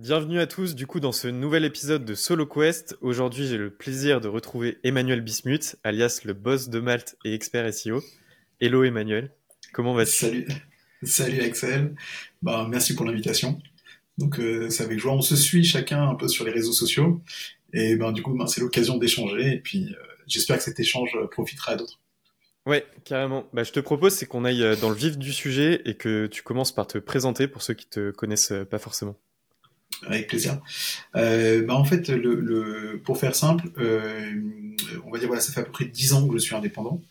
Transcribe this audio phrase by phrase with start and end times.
[0.00, 2.98] Bienvenue à tous du coup dans ce nouvel épisode de Solo Quest.
[3.00, 7.72] Aujourd'hui j'ai le plaisir de retrouver Emmanuel Bismuth, alias le boss de Malte et expert
[7.72, 8.02] SEO.
[8.60, 9.30] Hello Emmanuel,
[9.72, 10.10] comment vas-tu?
[10.10, 10.48] Salut,
[11.04, 11.94] salut Axel,
[12.42, 13.62] bah, merci pour l'invitation.
[14.18, 17.22] Donc euh, c'est avec joie, on se suit chacun un peu sur les réseaux sociaux
[17.72, 21.16] et ben du coup ben, c'est l'occasion d'échanger et puis euh, j'espère que cet échange
[21.30, 22.00] profitera à d'autres.
[22.66, 23.48] Ouais, carrément.
[23.52, 26.26] Bah, je te propose c'est qu'on aille euh, dans le vif du sujet et que
[26.26, 29.16] tu commences par te présenter pour ceux qui te connaissent pas forcément.
[30.06, 30.60] Avec plaisir.
[31.16, 34.32] Euh, bah en fait, le, le, pour faire simple, euh,
[35.06, 37.02] on va dire voilà, ça fait à peu près 10 ans que je suis indépendant.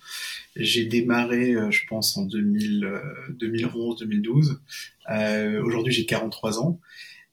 [0.55, 2.87] J'ai démarré, euh, je pense, en 2000,
[3.29, 4.61] 2011, 2012.
[5.09, 6.79] Euh, Aujourd'hui, j'ai 43 ans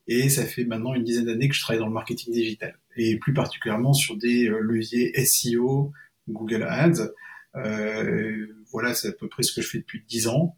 [0.06, 3.16] et ça fait maintenant une dizaine d'années que je travaille dans le marketing digital et
[3.16, 5.92] plus particulièrement sur des euh, leviers SEO,
[6.28, 7.12] Google Ads.
[7.56, 10.56] Euh, voilà, c'est à peu près ce que je fais depuis 10 ans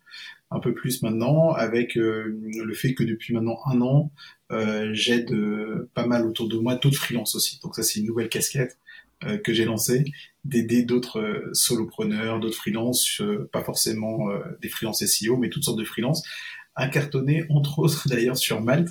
[0.54, 4.12] un peu plus maintenant, avec euh, le fait que depuis maintenant un an,
[4.50, 7.58] euh, j'aide euh, pas mal autour de moi d'autres freelances aussi.
[7.62, 8.78] Donc ça, c'est une nouvelle casquette
[9.44, 10.02] que j'ai lancée,
[10.44, 13.22] d'aider d'autres solopreneurs, d'autres freelances,
[13.52, 14.26] pas forcément
[14.60, 16.24] des freelances SEO, mais toutes sortes de freelances,
[16.74, 18.88] à cartonner, entre autres d'ailleurs sur Malte.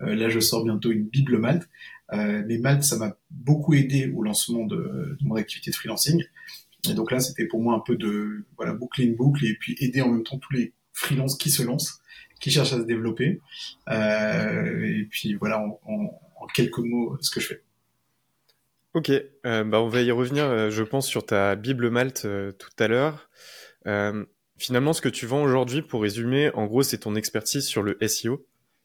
[0.00, 1.68] là, je sors bientôt une Bible Malte.
[2.10, 6.24] mais Malte, ça m'a beaucoup aidé au lancement de, de, mon activité de freelancing.
[6.90, 9.76] Et donc là, c'était pour moi un peu de voilà boucler une boucle et puis
[9.78, 12.00] aider en même temps tous les freelance qui se lance,
[12.40, 13.40] qui cherche à se développer.
[13.88, 17.62] Euh, et puis voilà, en, quelques mots, ce que je fais.
[18.94, 22.26] Ok, euh, bah on va y revenir, euh, je pense, sur ta Bible Malte
[22.58, 23.30] tout à l'heure.
[24.58, 27.96] finalement, ce que tu vends aujourd'hui, pour résumer, en gros, c'est ton expertise sur le
[28.06, 28.44] SEO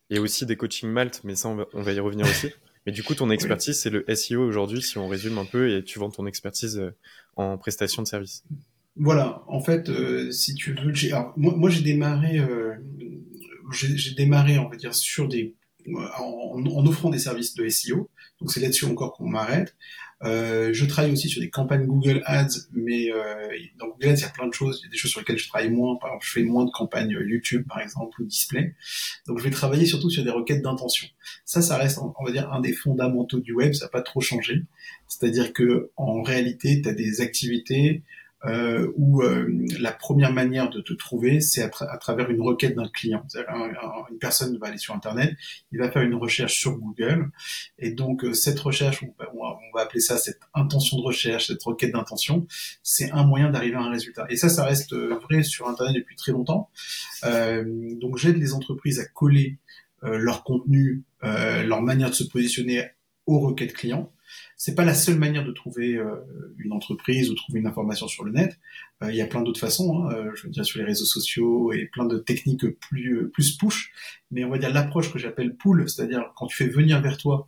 [0.10, 2.50] et aussi des coachings Malte, mais ça, on va, y revenir aussi.
[2.86, 5.86] Mais du coup, ton expertise, c'est le SEO aujourd'hui, si on résume un peu, et
[5.86, 6.92] tu vends ton expertise
[7.38, 8.44] en prestation de service.
[8.96, 12.76] Voilà, en fait, euh, si tu veux, j'ai, moi, moi j'ai démarré, euh,
[13.72, 15.56] j'ai, démarré, on va dire, sur des,
[16.20, 18.10] en, en, offrant des services de SEO.
[18.40, 19.76] Donc c'est là-dessus encore qu'on m'arrête.
[20.24, 24.22] Euh, je travaille aussi sur des campagnes Google Ads, mais euh, dans Google Ads, il
[24.22, 24.80] y a plein de choses.
[24.82, 25.98] Il y a des choses sur lesquelles je travaille moins.
[25.98, 28.76] Par exemple, je fais moins de campagnes YouTube, par exemple, ou display.
[29.28, 31.08] Donc, je vais travailler surtout sur des requêtes d'intention.
[31.46, 33.74] Ça, ça reste, on va dire, un des fondamentaux du web.
[33.74, 34.62] Ça n'a pas trop changé.
[35.08, 38.04] C'est-à-dire que en réalité, tu as des activités
[38.46, 39.48] euh, où euh,
[39.80, 43.26] la première manière de te trouver, c'est à, travers une requête d'un client.
[44.12, 45.34] une personne va aller sur Internet,
[45.72, 47.32] il va faire une recherche sur Google,
[47.80, 51.48] et donc euh, cette recherche, on va, on va, appeler ça cette intention de recherche,
[51.48, 52.46] cette requête d'intention,
[52.84, 54.26] c'est un moyen d'arriver à un résultat.
[54.30, 56.70] Et ça, ça reste vrai sur Internet depuis très longtemps.
[57.24, 59.58] donc j'aide les entreprises à coller
[60.02, 62.90] leur contenu, leur manière de se positionner
[63.26, 64.12] aux requêtes clients
[64.58, 66.16] c'est pas la seule manière de trouver euh,
[66.58, 68.58] une entreprise ou trouver une information sur le net.
[69.04, 70.04] Euh, il y a plein d'autres façons.
[70.04, 73.58] Hein, euh, je veux dire sur les réseaux sociaux et plein de techniques plus plus
[73.58, 73.92] push.
[74.32, 77.48] Mais on va dire l'approche que j'appelle pull, c'est-à-dire quand tu fais venir vers toi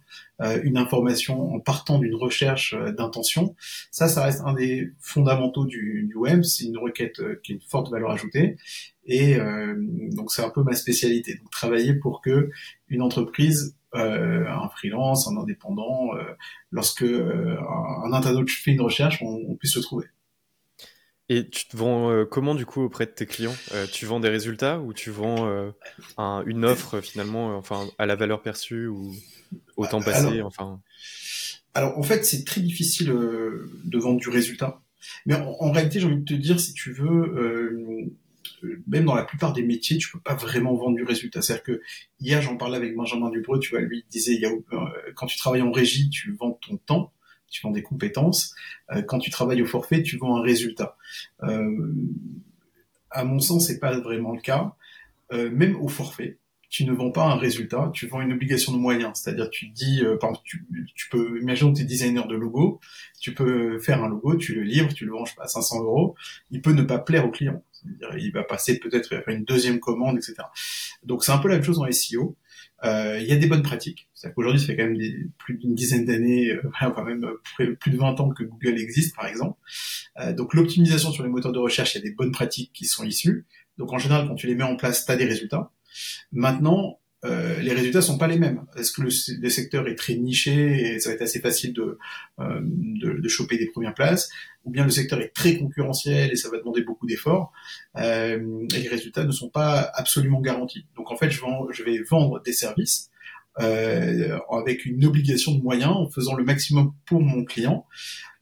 [0.64, 3.56] une information en partant d'une recherche d'intention,
[3.90, 6.44] ça, ça reste un des fondamentaux du, du web.
[6.44, 8.58] C'est une requête qui a une forte valeur ajoutée.
[9.06, 9.38] Et
[10.12, 11.36] donc c'est un peu ma spécialité.
[11.36, 12.52] Donc travailler pour que
[12.90, 16.24] une entreprise euh, un freelance, un indépendant, euh,
[16.72, 17.58] lorsque euh,
[18.04, 20.06] un, internaute fait une recherche, on, puisse le trouver.
[21.28, 23.56] Et tu te vends comment du coup auprès de tes clients?
[23.92, 25.74] Tu vends des résultats ou tu vends
[26.46, 29.12] une offre finalement, enfin à la valeur perçue ou
[29.76, 30.82] au temps passé, alors, enfin?
[31.74, 34.84] Alors en fait c'est très difficile de vendre du résultat,
[35.26, 38.14] mais en, en réalité j'ai envie de te dire si tu veux
[38.88, 41.42] même dans la plupart des métiers, tu peux pas vraiment vendre du résultat.
[41.42, 41.82] C'est-à-dire que
[42.20, 45.12] hier, j'en parlais avec Benjamin Dubreux, tu vois, lui il disait, il y a, euh,
[45.16, 47.14] quand tu travailles en régie, tu vends ton temps,
[47.50, 48.56] tu vends des compétences.
[48.92, 50.98] Euh, quand tu travailles au forfait, tu vends un résultat.
[51.44, 51.94] Euh,
[53.12, 54.76] à mon sens, c'est pas vraiment le cas.
[55.32, 56.38] même au forfait,
[56.70, 59.22] tu ne vends pas un résultat, tu vends une obligation de moyens.
[59.22, 60.66] C'est-à-dire, tu dis, exemple, tu,
[61.10, 62.80] peux, imaginons que tu es designer de logo,
[63.20, 65.84] tu peux faire un logo, tu le livres, tu le vends, je pas, à 500
[65.84, 66.16] euros,
[66.52, 67.64] il peut ne pas plaire au client
[68.18, 70.36] il va passer peut-être à une deuxième commande, etc.
[71.04, 72.38] Donc c'est un peu la même chose en SEO.
[72.84, 74.10] Euh, il y a des bonnes pratiques.
[74.14, 75.00] C'est-à-dire qu'aujourd'hui, ça fait quand même
[75.38, 77.26] plus d'une dizaine d'années, euh, enfin même
[77.80, 79.58] plus de 20 ans que Google existe, par exemple.
[80.20, 82.86] Euh, donc l'optimisation sur les moteurs de recherche, il y a des bonnes pratiques qui
[82.86, 83.46] sont issues.
[83.78, 85.72] Donc en général, quand tu les mets en place, tu as des résultats.
[86.32, 88.62] Maintenant, euh, les résultats sont pas les mêmes.
[88.78, 89.10] Est-ce que le,
[89.50, 91.98] secteur est très niché et ça va être assez facile de,
[92.40, 94.30] euh, de, de, choper des premières places,
[94.64, 97.52] ou bien le secteur est très concurrentiel et ça va demander beaucoup d'efforts,
[97.98, 100.86] euh, et les résultats ne sont pas absolument garantis.
[100.96, 103.10] Donc en fait, je, vends, je vais vendre des services
[103.60, 107.88] euh, avec une obligation de moyens en faisant le maximum pour mon client.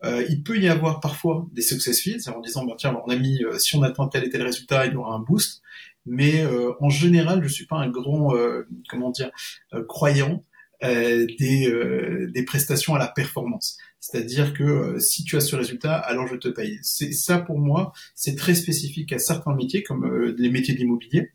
[0.03, 3.15] Euh, il peut y avoir parfois des success fees en disant bah, tiens on a
[3.15, 5.61] mis si on atteint tel et tel résultat il y aura un boost
[6.05, 9.31] mais euh, en général, je suis pas un grand, euh, comment dire,
[9.73, 10.43] euh, croyant
[10.81, 13.77] des, des prestations à la performance.
[14.01, 16.77] C'est-à-dire que si tu as ce résultat, alors je te paye.
[16.81, 21.31] C'est ça pour moi, c'est très spécifique à certains métiers comme les métiers d'immobilier.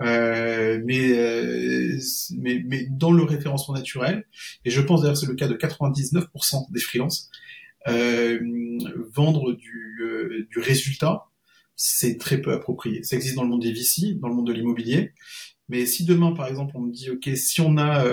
[0.00, 1.98] Euh, mais, euh,
[2.38, 4.24] mais, mais dans le référencement naturel,
[4.64, 7.30] et je pense d'ailleurs c'est le cas de 99% des freelances,
[7.88, 8.40] euh,
[9.14, 11.26] vendre du, euh, du résultat,
[11.76, 13.02] c'est très peu approprié.
[13.02, 15.12] Ça existe dans le monde des VC, dans le monde de l'immobilier,
[15.68, 18.04] mais si demain par exemple on me dit ok si on a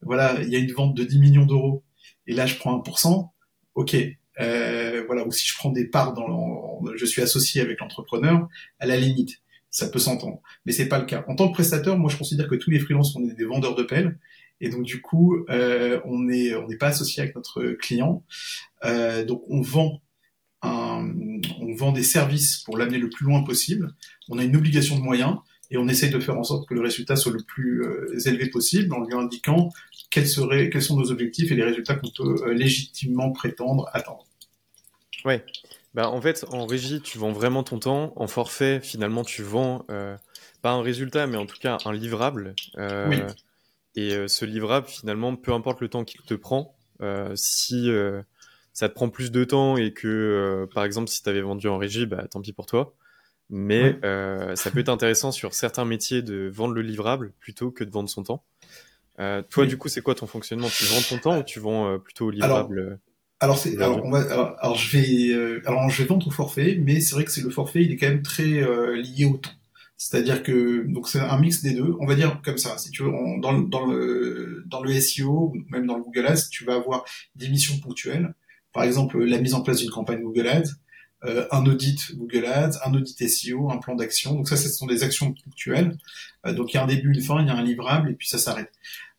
[0.00, 1.84] voilà il y a une vente de 10 millions d'euros
[2.26, 3.28] et là je prends 1%,
[3.74, 3.96] ok
[4.38, 8.48] voilà ou si je prends des parts dans je suis associé avec l'entrepreneur
[8.78, 9.40] à la limite
[9.76, 10.40] ça peut s'entendre.
[10.64, 11.22] Mais c'est pas le cas.
[11.28, 13.82] En tant que prestataire, moi je considère que tous les freelances sont des vendeurs de
[13.82, 14.18] pelles.
[14.60, 18.24] Et donc du coup, euh, on est on n'est pas associé avec notre client.
[18.84, 20.00] Euh, donc on vend
[20.66, 21.12] un,
[21.60, 23.94] on vend des services pour l'amener le plus loin possible.
[24.28, 25.36] On a une obligation de moyens
[25.70, 28.50] et on essaye de faire en sorte que le résultat soit le plus euh, élevé
[28.50, 29.70] possible en lui indiquant
[30.10, 34.26] quels seraient quels sont nos objectifs et les résultats qu'on peut euh, légitimement prétendre atteindre.
[35.24, 35.44] Ouais.
[35.94, 38.12] Bah, en fait, en régie, tu vends vraiment ton temps.
[38.16, 40.14] En forfait, finalement, tu vends euh,
[40.60, 42.54] pas un résultat, mais en tout cas un livrable.
[42.76, 43.18] Euh, oui.
[43.96, 48.22] Et euh, ce livrable, finalement, peu importe le temps qu'il te prend, euh, si euh,
[48.76, 51.78] ça te prend plus de temps et que, par exemple, si tu avais vendu en
[51.78, 52.94] régie, bah, tant pis pour toi.
[53.48, 54.56] Mais oui.
[54.56, 58.08] ça peut être intéressant sur certains métiers de vendre le livrable plutôt que de vendre
[58.08, 58.44] son temps.
[59.16, 59.66] toi, oui.
[59.66, 60.68] du coup, c'est quoi ton fonctionnement?
[60.68, 62.98] Tu vends ton temps ou tu vends plutôt au livrable Alors...
[63.40, 66.30] Alors, c'est, alors, on va, alors, alors, je vais, euh, alors je vais vendre au
[66.30, 69.26] forfait, mais c'est vrai que c'est le forfait, il est quand même très euh, lié
[69.26, 69.50] au temps.
[69.98, 71.94] C'est-à-dire que donc c'est un mix des deux.
[72.00, 72.76] On va dire comme ça.
[72.78, 76.48] Si tu veux, on, dans, dans le dans le SEO, même dans le Google Ads,
[76.50, 78.34] tu vas avoir des missions ponctuelles.
[78.76, 80.68] Par exemple, la mise en place d'une campagne Google Ads,
[81.24, 84.34] euh, un audit Google Ads, un audit SEO, un plan d'action.
[84.34, 85.96] Donc ça, ce sont des actions ponctuelles.
[86.44, 88.12] Euh, donc il y a un début, une fin, il y a un livrable, et
[88.12, 88.70] puis ça s'arrête.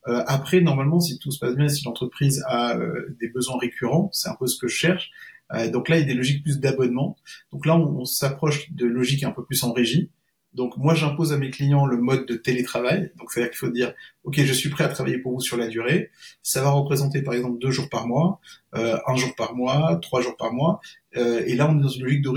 [0.08, 4.12] Euh, après, normalement, si tout se passe bien, si l'entreprise a euh, des besoins récurrents,
[4.14, 5.10] c'est un peu ce que je cherche.
[5.54, 7.18] Euh, donc là, il y a des logiques plus d'abonnement.
[7.52, 10.12] Donc là, on, on s'approche de logiques un peu plus en régie.
[10.58, 13.12] Donc moi, j'impose à mes clients le mode de télétravail.
[13.18, 13.94] Donc c'est-à-dire qu'il faut dire,
[14.24, 16.10] ok, je suis prêt à travailler pour vous sur la durée.
[16.42, 18.42] Ça va représenter par exemple deux jours par mois,
[18.76, 20.82] euh, un jour par mois, trois jours par mois.
[21.16, 22.32] Euh, et là, on est dans une logique de.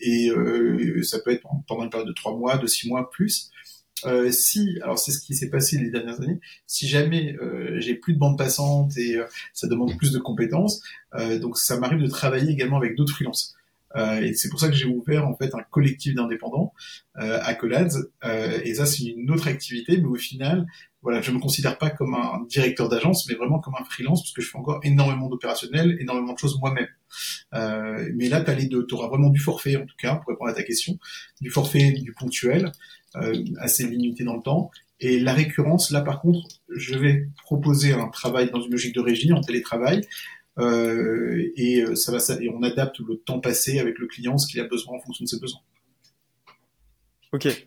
[0.00, 3.50] Et euh, ça peut être pendant une période de trois mois, de six mois plus.
[4.04, 7.94] Euh, si, alors c'est ce qui s'est passé les dernières années, si jamais euh, j'ai
[7.94, 9.24] plus de bande passante et euh,
[9.54, 10.82] ça demande plus de compétences,
[11.14, 13.56] euh, donc ça m'arrive de travailler également avec d'autres freelances.
[13.94, 16.72] Euh, et c'est pour ça que j'ai ouvert en fait un collectif d'indépendants
[17.14, 17.96] à Colads.
[18.64, 20.66] et ça c'est une autre activité, mais au final,
[21.00, 24.32] voilà, je me considère pas comme un directeur d'agence, mais vraiment comme un freelance parce
[24.32, 26.88] que je fais encore énormément d'opérationnel, énormément de choses moi-même.
[27.52, 30.98] mais là, tu auras vraiment du forfait en tout cas pour répondre à ta question,
[31.40, 32.70] du forfait, du ponctuel
[33.16, 34.70] euh, assez limité dans le temps.
[35.00, 39.00] Et la récurrence, là par contre, je vais proposer un travail dans une logique de
[39.00, 40.02] régie, en télétravail, euh,
[40.58, 44.46] et euh, ça va, ça, et on adapte le temps passé avec le client, ce
[44.46, 45.60] qu'il a besoin en fonction de ses besoins.
[47.32, 47.66] Ok.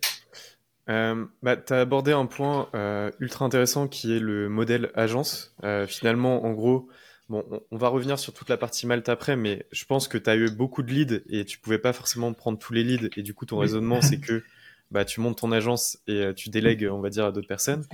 [0.89, 5.55] Euh, bah, tu as abordé un point euh, ultra intéressant qui est le modèle agence.
[5.63, 6.89] Euh, finalement, en gros,
[7.29, 10.17] bon, on, on, va revenir sur toute la partie Malte après, mais je pense que
[10.17, 13.09] tu as eu beaucoup de leads et tu pouvais pas forcément prendre tous les leads.
[13.17, 13.65] Et du coup, ton oui.
[13.67, 14.43] raisonnement, c'est que
[14.91, 17.85] bah, tu montes ton agence et euh, tu délègues, on va dire, à d'autres personnes.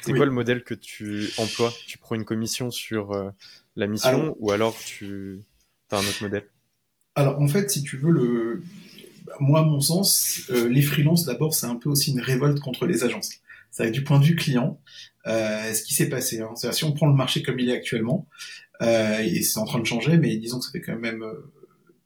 [0.00, 0.18] C'est oui.
[0.18, 1.72] quoi le modèle que tu emploies?
[1.86, 3.30] Tu prends une commission sur euh,
[3.76, 5.40] la mission alors, ou alors tu
[5.90, 6.46] as un autre modèle?
[7.14, 8.62] Alors, en fait, si tu veux, le...
[9.40, 12.86] moi, à mon sens, euh, les freelances, d'abord, c'est un peu aussi une révolte contre
[12.86, 13.30] les agences.
[13.70, 14.80] C'est du point de vue client,
[15.26, 16.40] euh, ce qui s'est passé.
[16.40, 16.54] Hein.
[16.54, 18.28] Si on prend le marché comme il est actuellement,
[18.80, 21.24] et c'est en train de changer, mais disons que ça fait quand même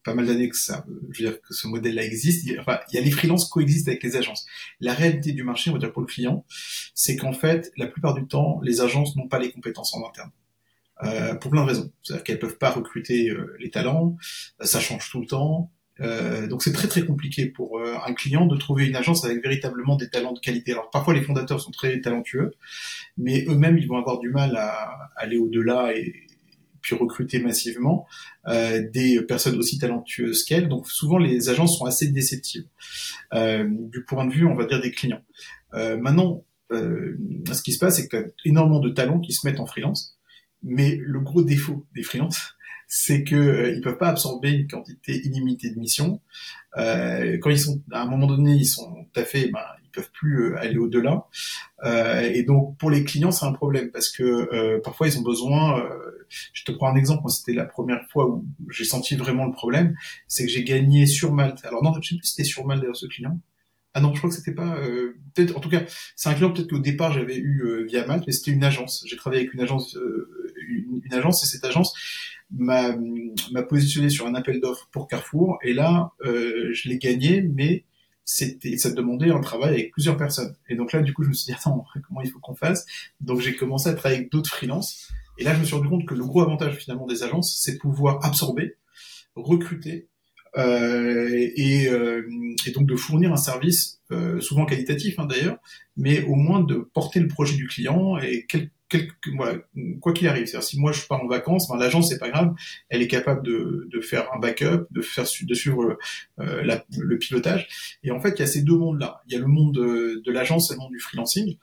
[0.06, 2.46] pas mal d'années que ça, je veux dire que ce modèle-là existe.
[2.46, 4.46] Il enfin, il y a les freelances coexistent avec les agences.
[4.80, 6.44] La réalité du marché, on va dire pour le client,
[6.94, 10.30] c'est qu'en fait, la plupart du temps, les agences n'ont pas les compétences en interne.
[11.02, 11.92] Euh, pour plein de raisons.
[12.02, 14.16] C'est-à-dire qu'elles peuvent pas recruter euh, les talents,
[14.60, 15.70] ça change tout le temps.
[16.00, 19.42] Euh, donc c'est très très compliqué pour euh, un client de trouver une agence avec
[19.42, 20.72] véritablement des talents de qualité.
[20.72, 22.54] Alors parfois les fondateurs sont très talentueux,
[23.16, 26.25] mais eux-mêmes ils vont avoir du mal à aller au-delà et,
[26.94, 28.06] recruter massivement
[28.46, 30.68] euh, des personnes aussi talentueuses qu'elles.
[30.68, 32.66] Donc souvent les agences sont assez déceptives
[33.34, 35.22] euh, du point de vue, on va dire, des clients.
[35.74, 39.46] Euh, maintenant, ce qui se passe, c'est que tu as énormément de talents qui se
[39.46, 40.18] mettent en freelance,
[40.62, 42.54] mais le gros défaut des freelances,
[42.88, 46.20] c'est que euh, ils peuvent pas absorber une quantité illimitée de missions.
[46.76, 49.50] Quand ils sont à un moment donné, ils sont tout à fait,
[49.96, 51.26] peuvent plus euh, aller au-delà.
[51.84, 55.22] Euh, et donc pour les clients, c'est un problème parce que euh, parfois ils ont
[55.22, 55.82] besoin.
[56.52, 57.22] je te prends un exemple.
[57.22, 59.96] Moi, c'était la première fois où j'ai senti vraiment le problème,
[60.28, 61.64] c'est que j'ai gagné sur Malte.
[61.64, 63.40] Alors non, je sais plus c'était sur Malte d'ailleurs ce client.
[63.94, 64.78] Ah non, je crois que c'était pas.
[65.34, 65.82] Peut-être, en tout cas,
[66.16, 69.04] c'est un client peut-être qu'au départ j'avais eu via Malte, mais c'était une agence.
[69.06, 69.96] J'ai travaillé avec une agence,
[70.68, 71.94] une, une, agence, et cette agence
[72.50, 72.94] m'a
[73.52, 75.58] m'a positionné sur un appel d'offres pour Carrefour.
[75.62, 77.84] Et là, je l'ai gagné, mais
[78.26, 80.54] c'était ça demandait un travail avec plusieurs personnes.
[80.68, 82.84] Et donc là, du coup, je me suis dit attends, comment il faut qu'on fasse?
[83.20, 85.10] Donc j'ai commencé à travailler avec d'autres freelances.
[85.38, 87.74] Et là, je me suis rendu compte que le gros avantage finalement des agences, c'est
[87.74, 88.74] de pouvoir absorber,
[89.36, 90.08] recruter
[90.56, 92.26] euh, et, euh,
[92.66, 95.58] et, donc de fournir un service euh, souvent qualitatif hein, d'ailleurs,
[95.96, 99.58] mais au moins de porter le projet du client et quel, quel, voilà,
[100.00, 100.46] quoi qu'il arrive.
[100.46, 102.54] C'est-à-dire si moi je pars en vacances, ben, l'agence c'est pas grave,
[102.88, 105.98] elle est capable de, de faire un backup, de faire de suivre
[106.40, 107.68] euh, la, le pilotage.
[108.02, 109.22] Et en fait, il y a ces deux mondes-là.
[109.26, 111.56] Il y a le monde de, de l'agence et le monde du freelancing.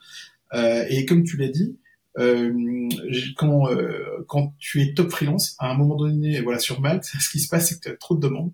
[0.54, 1.76] Euh, et comme tu l'as dit,
[2.18, 2.88] euh,
[3.36, 7.28] quand, euh, quand tu es top freelance, à un moment donné, voilà, sur Malte, ce
[7.30, 8.52] qui se passe, c'est que tu as trop de demandes.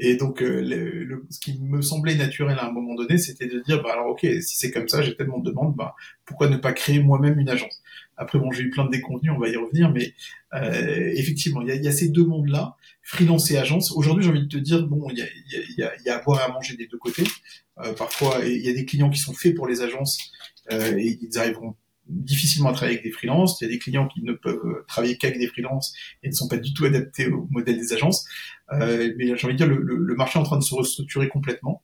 [0.00, 3.60] Et donc, euh, le, ce qui me semblait naturel à un moment donné, c'était de
[3.60, 6.56] dire, bah alors ok, si c'est comme ça, j'ai tellement de demandes, bah pourquoi ne
[6.56, 7.82] pas créer moi-même une agence?
[8.16, 10.12] Après, bon, j'ai eu plein de déconvenus, on va y revenir, mais
[10.54, 13.92] euh, effectivement, il y a, y a, ces deux mondes-là, freelance et agence.
[13.92, 15.26] Aujourd'hui, j'ai envie de te dire, bon, il y a,
[15.78, 17.24] y, a, y a, à boire et à manger des deux côtés.
[17.78, 20.18] Euh, parfois, il y a des clients qui sont faits pour les agences
[20.72, 21.74] euh, et ils arriveront
[22.08, 23.60] difficilement à travailler avec des freelances.
[23.60, 26.34] Il y a des clients qui ne peuvent euh, travailler qu'avec des freelances et ne
[26.34, 28.26] sont pas du tout adaptés au modèle des agences.
[28.72, 31.28] Euh, mais j'ai envie de dire, le, le, marché est en train de se restructurer
[31.28, 31.82] complètement.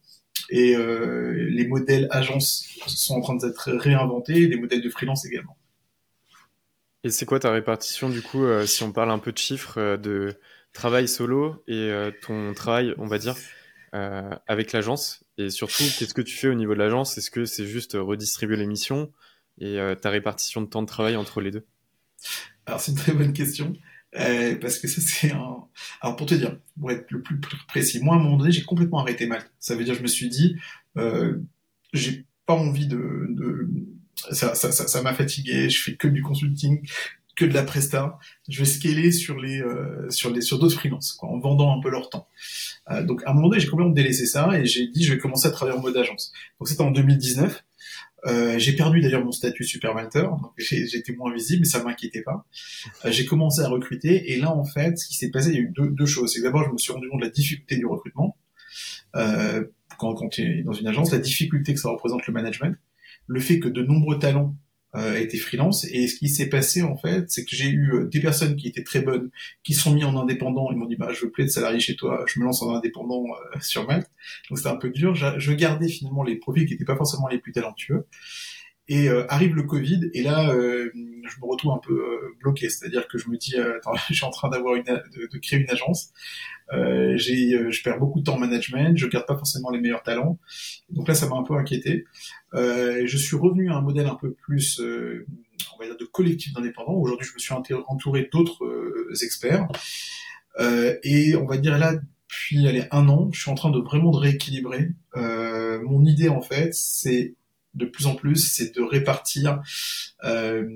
[0.51, 5.57] Et euh, les modèles agences sont en train d'être réinventés, les modèles de freelance également.
[7.05, 10.39] Et c'est quoi ta répartition du coup, si on parle un peu de chiffres, de
[10.73, 13.37] travail solo et ton travail, on va dire,
[13.93, 15.23] avec l'agence?
[15.37, 17.19] Et surtout, qu'est-ce que tu fais au niveau de l'agence?
[17.19, 19.13] Est-ce que c'est juste redistribuer les missions
[19.59, 21.67] et euh, ta répartition de temps de travail entre les deux?
[22.67, 23.75] Alors c'est une très bonne question.
[24.17, 25.65] Euh, parce que ça c'est un...
[26.01, 28.63] Alors pour te dire, pour être le plus précis, moi à un moment donné j'ai
[28.63, 29.43] complètement arrêté mal.
[29.59, 30.57] Ça veut dire je me suis dit,
[30.97, 31.39] euh,
[31.93, 33.27] j'ai pas envie de...
[33.31, 33.69] de...
[34.31, 36.81] Ça, ça, ça, ça m'a fatigué, je fais que du consulting,
[37.37, 38.19] que de la presta.
[38.49, 41.91] Je vais scaler sur les euh, sur les sur d'autres freelances, en vendant un peu
[41.91, 42.29] leur temps.
[42.91, 45.19] Euh, donc à un moment donné, j'ai complètement délaissé ça et j'ai dit je vais
[45.19, 46.33] commencer à travailler en mode agence.
[46.59, 47.65] Donc c'était en 2019.
[48.27, 52.47] Euh, j'ai perdu d'ailleurs mon statut supervisor, donc j'étais moins visible, mais ça m'inquiétait pas.
[53.05, 55.59] Euh, j'ai commencé à recruter, et là en fait, ce qui s'est passé, il y
[55.59, 56.35] a eu deux, deux choses.
[56.43, 58.37] D'abord, je me suis rendu compte de la difficulté du recrutement.
[59.17, 59.65] Euh,
[59.99, 62.77] quand, quand tu es dans une agence, la difficulté que ça représente le management,
[63.27, 64.57] le fait que de nombreux talents
[64.97, 65.85] euh, été freelance.
[65.91, 68.69] Et ce qui s'est passé en fait, c'est que j'ai eu euh, des personnes qui
[68.69, 69.31] étaient très bonnes,
[69.65, 70.71] qui sont mis en indépendant.
[70.71, 72.75] Ils m'ont dit bah je veux plus être salarié chez toi, je me lance en
[72.75, 74.09] indépendant euh, sur Malte.
[74.49, 75.15] Donc c'était un peu dur.
[75.15, 78.07] Je, gardais finalement les profils qui n'étaient pas forcément les plus talentueux.
[78.87, 82.69] Et euh, arrive le Covid, et là, euh, je me retrouve un peu euh, bloqué.
[82.69, 85.61] C'est-à-dire que je me dis, attends, je suis en train d'avoir une, de, de, créer
[85.61, 86.13] une agence.
[86.71, 90.39] j'ai, je perds beaucoup de temps en management, je garde pas forcément les meilleurs talents.
[90.91, 92.05] Donc là, ça m'a un peu inquiété.
[92.55, 96.95] Je suis revenu à un modèle un peu plus, on va dire, de collectif d'indépendants.
[96.95, 98.65] Aujourd'hui, je me suis entouré d'autres
[99.23, 99.69] experts.
[101.03, 104.11] et on va dire là, depuis allez, un an, je suis en train de vraiment
[104.11, 104.91] de rééquilibrer.
[105.15, 107.35] mon idée, en fait, c'est
[107.75, 109.61] de plus en plus, c'est de répartir.
[110.25, 110.69] Euh,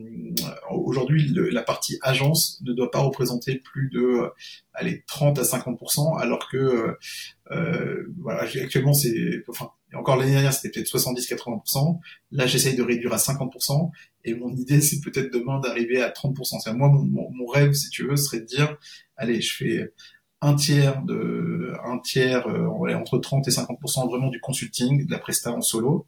[0.70, 4.30] Aujourd'hui, la partie agence ne doit pas représenter plus de
[4.74, 6.96] allez, 30 à 50%, alors que
[7.50, 11.98] euh, voilà, actuellement, c'est enfin encore l'année dernière, c'était peut-être 70-80%.
[12.32, 13.90] Là, j'essaye de réduire à 50%.
[14.24, 16.60] Et mon idée, c'est peut-être demain d'arriver à 30%.
[16.60, 18.76] C'est moi, mon, mon, rêve, si tu veux, serait de dire,
[19.16, 19.92] allez, je fais
[20.40, 25.18] un tiers de, un tiers, euh, entre 30 et 50% vraiment du consulting, de la
[25.18, 26.06] presta en solo.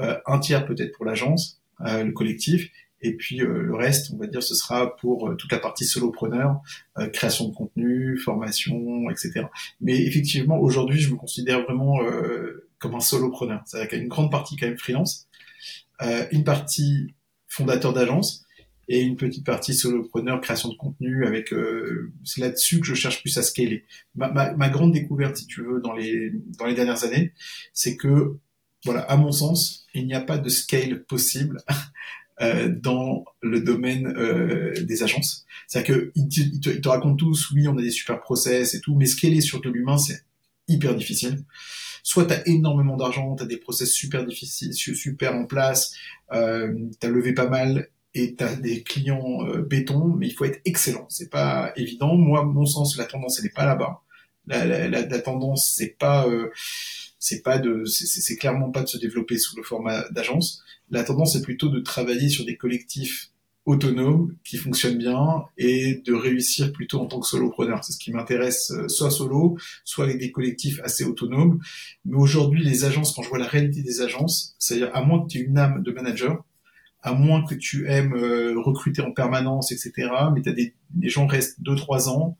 [0.00, 4.16] Euh, un tiers peut-être pour l'agence, euh, le collectif, et puis euh, le reste, on
[4.16, 6.60] va dire, ce sera pour toute la partie solopreneur,
[7.12, 9.46] création de contenu, formation, etc.
[9.80, 12.00] Mais effectivement, aujourd'hui, je me considère vraiment
[12.78, 13.62] comme un solopreneur.
[13.66, 15.28] C'est-à-dire qu'il y a une grande partie quand même freelance,
[16.30, 17.14] une partie
[17.48, 18.44] fondateur d'agence
[18.86, 21.26] et une petite partie solopreneur, création de contenu.
[21.26, 21.52] Avec
[22.24, 23.84] c'est là-dessus que je cherche plus à scaler.
[24.14, 27.32] Ma, ma, ma, grande découverte, si tu veux, dans les dans les dernières années,
[27.72, 28.38] c'est que
[28.84, 31.60] voilà, à mon sens, il n'y a pas de scale possible
[32.40, 35.44] euh, dans le domaine euh, des agences.
[35.66, 39.06] C'est-à-dire qu'ils te, te, racontent tous, oui, on a des super process et tout, mais
[39.06, 40.22] scaler sur de l'humain, c'est
[40.68, 41.44] hyper difficile.
[42.02, 45.94] Soit tu as énormément d'argent, tu as des process super difficiles, super en place,
[46.32, 50.32] euh, tu as levé pas mal et tu as des clients euh, béton, mais il
[50.32, 51.06] faut être excellent.
[51.08, 52.14] C'est pas évident.
[52.16, 54.02] Moi, mon sens, la tendance, elle n'est pas là-bas.
[54.46, 56.26] La, la, la, la, tendance, c'est pas...
[56.26, 56.50] Euh,
[57.20, 60.62] c'est pas de, c'est clairement pas de se développer sous le format d'agence.
[60.90, 63.32] La tendance est plutôt de travailler sur des collectifs
[63.68, 67.84] autonome, qui fonctionne bien, et de réussir plutôt en tant que solopreneur.
[67.84, 71.60] C'est ce qui m'intéresse, euh, soit solo, soit avec des collectifs assez autonomes.
[72.06, 75.28] Mais aujourd'hui, les agences, quand je vois la réalité des agences, c'est-à-dire à moins que
[75.28, 76.42] tu aies une âme de manager,
[77.02, 79.92] à moins que tu aimes euh, recruter en permanence, etc.
[80.34, 82.38] Mais as des, les gens restent 2-3 ans.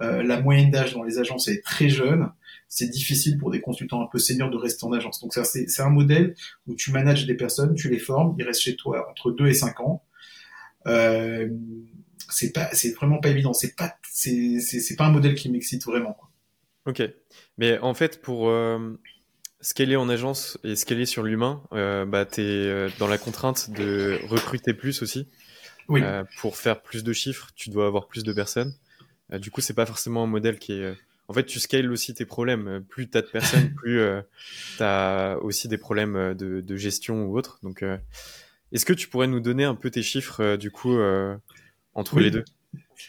[0.00, 2.30] Euh, la moyenne d'âge dans les agences est très jeune.
[2.68, 5.20] C'est difficile pour des consultants un peu seniors de rester en agence.
[5.20, 6.36] Donc c'est un modèle
[6.68, 9.54] où tu manages des personnes, tu les formes, ils restent chez toi entre 2 et
[9.54, 10.04] 5 ans.
[10.86, 11.48] Euh,
[12.28, 13.52] c'est pas, c'est vraiment pas évident.
[13.52, 16.12] C'est pas, c'est, c'est, pas un modèle qui m'excite vraiment.
[16.14, 16.30] Quoi.
[16.86, 17.02] Ok,
[17.58, 18.98] mais en fait pour euh,
[19.60, 24.18] scaler en agence et scaler sur l'humain, euh, bah t'es euh, dans la contrainte de
[24.24, 25.28] recruter plus aussi.
[25.88, 26.02] Oui.
[26.02, 28.74] Euh, pour faire plus de chiffres, tu dois avoir plus de personnes.
[29.32, 30.96] Euh, du coup, c'est pas forcément un modèle qui est.
[31.28, 32.84] En fait, tu scales aussi tes problèmes.
[32.88, 34.00] Plus t'as de personnes, plus
[34.78, 37.58] t'as aussi des problèmes de, de gestion ou autre.
[37.62, 37.84] Donc
[38.72, 41.36] est-ce que tu pourrais nous donner un peu tes chiffres, euh, du coup, euh,
[41.94, 42.44] entre les deux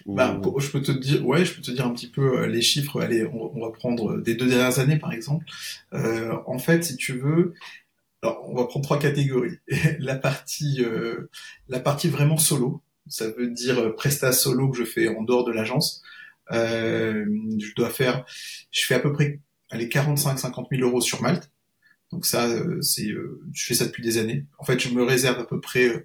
[0.07, 2.61] bah, je peux te dire, ouais, je peux te dire un petit peu euh, les
[2.61, 3.01] chiffres.
[3.01, 5.45] Allez, on, va prendre des deux dernières années, par exemple.
[5.91, 7.53] en fait, si tu veux,
[8.23, 9.57] alors, on va prendre trois catégories.
[9.99, 10.83] la partie,
[11.67, 15.51] la partie vraiment solo, ça veut dire prestat solo que je fais en dehors de
[15.51, 16.01] l'agence.
[16.49, 18.25] je dois faire,
[18.71, 19.39] je fais à peu près,
[19.69, 21.50] allez, 45-50 000 euros sur Malte.
[22.11, 24.45] Donc ça, euh, c'est, euh, je fais ça depuis des années.
[24.57, 26.03] En fait, je me réserve à peu près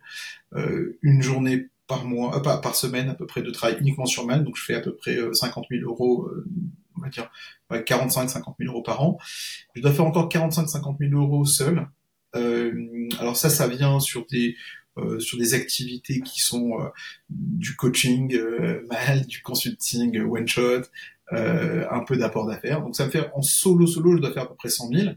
[0.54, 4.26] euh, une journée par mois, pas par semaine à peu près de travail uniquement sur
[4.26, 4.44] Malte.
[4.44, 6.28] Donc je fais à peu près 50 000 euros,
[6.96, 7.30] on va dire
[7.70, 9.18] 45-50 000 euros par an.
[9.74, 11.86] Je dois faire encore 45-50 000 euros seul.
[12.34, 14.56] alors ça, ça vient sur des
[15.20, 16.72] sur des activités qui sont
[17.30, 18.36] du coaching
[18.90, 20.82] mal, du consulting one shot,
[21.30, 22.82] un peu d'apport d'affaires.
[22.82, 25.10] Donc ça me fait en solo solo, je dois faire à peu près 100 000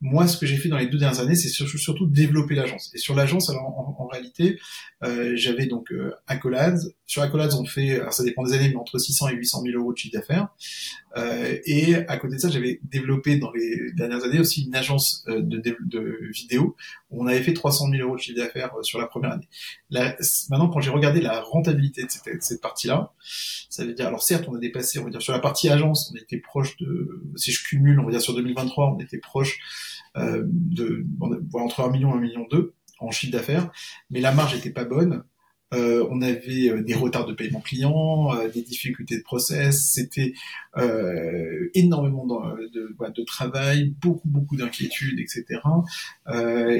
[0.00, 2.90] moi, ce que j'ai fait dans les deux dernières années, c'est surtout, développer l'agence.
[2.94, 4.58] Et sur l'agence, alors en, réalité,
[5.04, 6.80] euh, j'avais donc euh, Accolades.
[7.06, 9.78] Sur Accolades, on fait, alors ça dépend des années, mais entre 600 et 800 000
[9.78, 10.48] euros de chiffre d'affaires.
[11.16, 15.24] Euh, et à côté de ça, j'avais développé dans les dernières années aussi une agence
[15.28, 16.76] euh, de, de, de vidéo
[17.10, 19.48] on avait fait 300 000 euros de chiffre d'affaires euh, sur la première année.
[19.90, 20.16] Là,
[20.48, 23.12] maintenant, quand j'ai regardé la rentabilité de cette, cette partie-là,
[23.68, 26.12] ça veut dire, alors certes, on a dépassé, on va dire sur la partie agence,
[26.12, 29.58] on était proche de, si je cumule, on va dire sur 2023, on était proche
[30.16, 31.06] euh, de
[31.54, 33.70] entre 1 million et 1 million 2 en chiffre d'affaires,
[34.10, 35.22] mais la marge était pas bonne.
[35.72, 40.32] Euh, on avait euh, des retards de paiement client, euh, des difficultés de process, c'était
[40.76, 45.60] euh, énormément de, de, de, travail, beaucoup beaucoup d'inquiétudes, etc.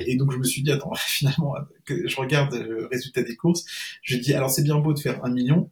[0.07, 3.64] et donc je me suis dit attends finalement que je regarde le résultat des courses,
[4.03, 5.70] je dis alors c'est bien beau de faire un million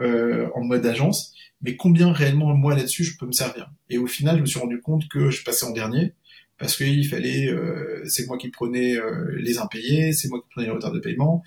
[0.00, 3.70] en mode agence, mais combien réellement moi là-dessus je peux me servir?
[3.90, 6.14] Et au final je me suis rendu compte que je passais en dernier
[6.58, 10.66] parce qu'il fallait, euh, c'est moi qui prenais euh, les impayés, c'est moi qui prenais
[10.66, 11.42] les retards de paiement.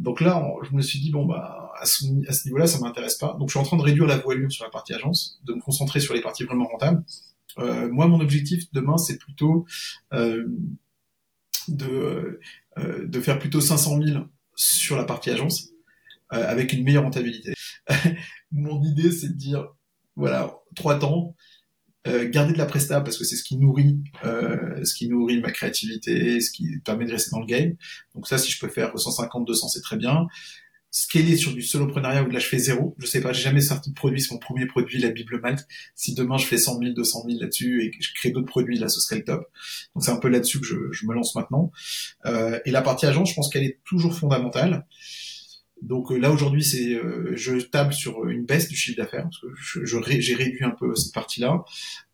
[0.00, 3.36] Donc là, je me suis dit bon bah à ce, niveau-là, ça m'intéresse pas.
[3.38, 5.60] Donc je suis en train de réduire la voilure sur la partie agence, de me
[5.60, 7.04] concentrer sur les parties vraiment rentables.
[7.58, 9.66] Euh, moi, mon objectif demain, c'est plutôt
[10.12, 10.46] euh,
[11.68, 12.40] de
[12.78, 15.68] de faire plutôt 500 000 sur la partie agence
[16.30, 17.52] avec une meilleure rentabilité.
[18.52, 19.68] mon idée, c'est de dire
[20.16, 21.34] voilà trois temps
[22.06, 25.38] euh, garder de la presta parce que c'est ce qui nourrit euh, ce qui nourrit
[25.40, 27.74] ma créativité ce qui permet de rester dans le game.
[28.14, 30.26] Donc ça si je peux faire 150 200 c'est très bien.
[30.92, 32.96] Scaler sur du soloprenariat où là je fais zéro.
[32.98, 34.20] Je sais pas j'ai jamais sorti de produit.
[34.20, 35.66] C'est mon premier produit la Bible Malte.
[35.94, 38.78] Si demain je fais 100 000 200 000 là-dessus et que je crée d'autres produits
[38.78, 39.46] là ce serait le top.
[39.94, 41.70] Donc c'est un peu là-dessus que je, je, me lance maintenant.
[42.24, 44.86] Euh, et la partie agence je pense qu'elle est toujours fondamentale
[45.82, 49.40] donc euh, là aujourd'hui, c'est euh, je table sur une baisse du chiffre d'affaires parce
[49.40, 51.64] que je, j'ai réduit un peu cette partie-là.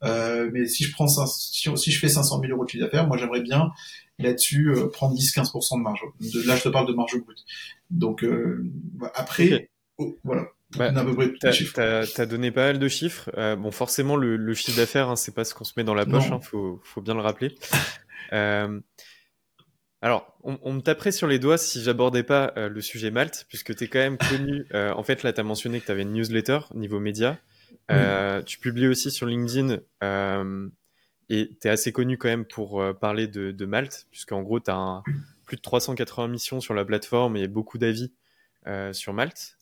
[0.03, 3.07] Euh, mais si je prends si, si, je fais 500 000 euros de chiffre d'affaires,
[3.07, 3.71] moi j'aimerais bien
[4.19, 6.01] là-dessus euh, prendre 10-15% de marge.
[6.21, 7.43] De, là, je te parle de marge brute.
[7.91, 8.25] Donc
[9.13, 10.47] après, oh, voilà.
[10.77, 10.91] Bah,
[11.39, 13.29] t'as, as, donné pas mal de chiffres.
[13.55, 16.05] bon, forcément, le, le chiffre d'affaires, hein, c'est pas ce qu'on se met dans la
[16.05, 16.29] poche.
[16.29, 17.55] Hein, faut, faut bien le rappeler.
[20.07, 23.75] alors, on, me taperait sur les doigts si j'abordais pas euh, le sujet Malte, puisque
[23.75, 24.65] tu es quand même connu.
[24.73, 27.37] Euh, en fait, là, tu as mentionné que tu avais une newsletter niveau média.
[27.91, 29.79] Euh, tu publies aussi sur LinkedIn
[31.29, 34.71] et tu es assez connu quand même pour parler de, de Malte, puisqu'en gros, tu
[34.71, 35.03] as
[35.45, 38.13] plus de 380 missions sur la plateforme et beaucoup d'avis
[38.93, 39.57] sur Malte.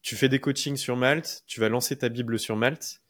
[0.00, 3.02] Tu fais des coachings sur Malte, tu vas lancer ta Bible sur Malte.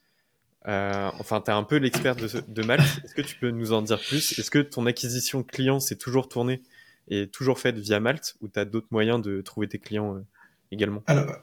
[0.66, 2.84] Euh, enfin, tu es un peu l'expert de, de Malte.
[3.04, 4.38] Est-ce que tu peux nous en dire plus?
[4.38, 6.62] Est-ce que ton acquisition client s'est toujours tournée
[7.08, 10.20] et toujours faite via Malte ou tu as d'autres moyens de trouver tes clients euh,
[10.72, 11.02] également?
[11.06, 11.36] Alors,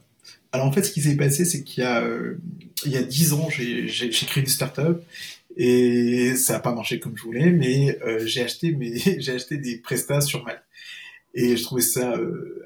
[0.51, 2.39] alors, en fait, ce qui s'est passé, c'est qu'il y a euh,
[2.85, 5.03] il y a dix ans, j'ai créé une startup
[5.55, 8.75] et ça n'a pas marché comme je voulais, mais j'ai acheté
[9.19, 10.63] j'ai acheté des prestats sur Malte.
[11.33, 12.15] Et je trouvais ça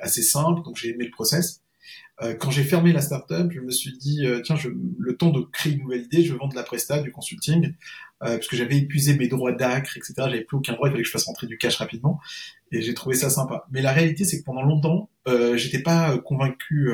[0.02, 1.65] assez simple, donc j'ai aimé le process.
[2.22, 5.32] Euh, quand j'ai fermé la startup, je me suis dit euh, tiens, je, le temps
[5.32, 7.74] de créer une nouvelle idée, je vendre de la presta, du consulting,
[8.24, 10.14] euh, parce que j'avais épuisé mes droits d'acre, etc.
[10.18, 12.20] J'avais plus aucun droit, il fallait que je fasse rentrer du cash rapidement,
[12.72, 13.66] et j'ai trouvé ça sympa.
[13.72, 16.90] Mais la réalité, c'est que pendant longtemps, euh, j'étais pas convaincu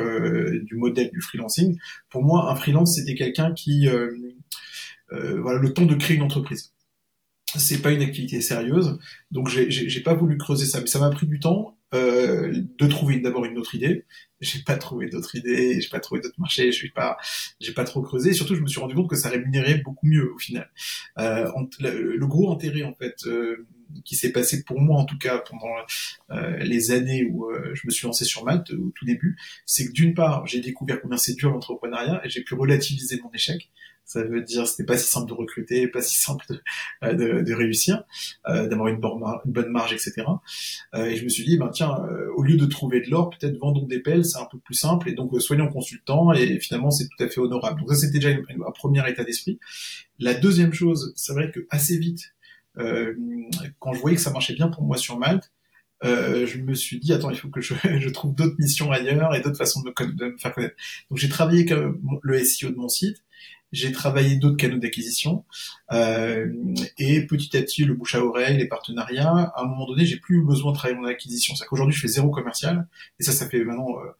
[0.64, 1.78] du modèle du freelancing.
[2.10, 3.88] Pour moi, un freelance, c'était quelqu'un qui
[5.10, 6.74] voilà le temps de créer une entreprise
[7.58, 8.98] c'est pas une activité sérieuse,
[9.30, 13.20] donc j'ai pas voulu creuser ça, mais ça m'a pris du temps euh, de trouver
[13.20, 14.06] d'abord une autre idée.
[14.40, 17.18] J'ai pas trouvé d'autres idées, j'ai pas trouvé d'autres marchés, je suis pas,
[17.60, 18.32] j'ai pas trop creusé.
[18.32, 20.72] Et surtout, je me suis rendu compte que ça rémunérait beaucoup mieux au final.
[21.20, 23.68] Euh, le, gros intérêt en fait euh,
[24.06, 25.76] qui s'est passé pour moi en tout cas pendant
[26.32, 29.86] euh, les années où euh, je me suis lancé sur Malte au tout début, c'est
[29.86, 33.70] que d'une part j'ai découvert combien c'est dur l'entrepreneuriat et j'ai pu relativiser mon échec.
[34.12, 36.62] Ça veut dire c'était pas si simple de recruter, pas si simple de,
[37.06, 38.04] euh, de, de réussir,
[38.50, 40.24] euh, d'avoir une, une, bonne marge, etc.
[40.94, 41.96] Euh, et je me suis dit, ben tiens,
[42.36, 45.08] au lieu de trouver de l'or, peut-être vendons des pelles, c'est un peu plus simple.
[45.08, 47.80] Et donc soyons consultants et finalement c'est tout à fait honorable.
[47.80, 49.60] Donc ça c'était déjà un premier état d'esprit.
[50.20, 52.36] La deuxième chose, c'est vrai que assez vite,
[52.76, 55.54] quand je voyais que ça marchait bien pour moi sur Malte,
[56.04, 59.36] euh, je me suis dit attends il faut que je, je trouve d'autres missions ailleurs
[59.36, 60.76] et d'autres façons de me, de me faire connaître.
[61.10, 61.94] Donc j'ai travaillé avec
[62.24, 63.24] le SEO de mon site
[63.72, 65.46] j'ai travaillé d'autres canaux d'acquisition
[65.92, 66.48] euh,
[66.98, 69.52] et petit à petit le bouche à oreille, les partenariats.
[69.56, 71.56] À un moment donné, j'ai plus besoin de travailler mon acquisition.
[71.56, 72.88] C'est qu'aujourd'hui, je fais zéro commercial
[73.20, 73.98] et ça, ça fait maintenant.
[74.00, 74.12] Euh,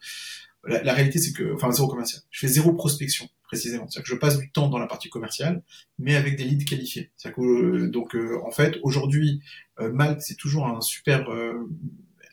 [0.64, 2.22] la, réalité, c'est que, enfin, zéro commercial.
[2.30, 3.88] Je fais zéro prospection précisément.
[3.90, 5.64] C'est-à-dire que je passe du temps dans la partie commerciale,
[6.00, 7.12] mais avec des leads qualifiés.
[7.18, 9.42] C'est-à-dire que, euh, donc, euh, en fait, aujourd'hui,
[9.80, 11.28] euh, Malte, c'est toujours un super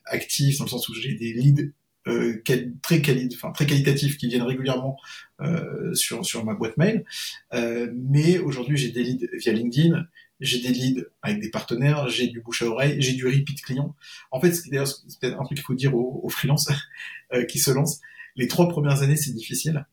[0.05, 1.73] actif dans le sens où j'ai des leads
[2.07, 2.43] euh,
[2.83, 4.97] très, quali enfin, très qualitatifs qui viennent régulièrement
[5.41, 7.05] euh, sur, sur ma boîte mail.
[7.53, 10.07] Euh, mais aujourd'hui, j'ai des leads via LinkedIn,
[10.41, 13.95] j'ai des leads avec des partenaires, j'ai du bouche à oreille, j'ai du repeat client.
[14.31, 14.89] En fait, c'est d'ailleurs
[15.21, 16.71] peut-être un truc qu'il faut dire aux, aux freelances
[17.33, 18.01] euh, qui se lancent.
[18.37, 19.87] Les trois premières années, c'est difficile.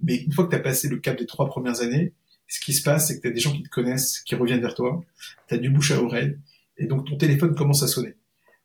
[0.00, 2.12] Mais une fois que tu as passé le cap des trois premières années,
[2.46, 4.60] ce qui se passe, c'est que tu as des gens qui te connaissent, qui reviennent
[4.60, 5.04] vers toi,
[5.48, 6.38] tu as du bouche à oreille,
[6.78, 8.14] et donc ton téléphone commence à sonner.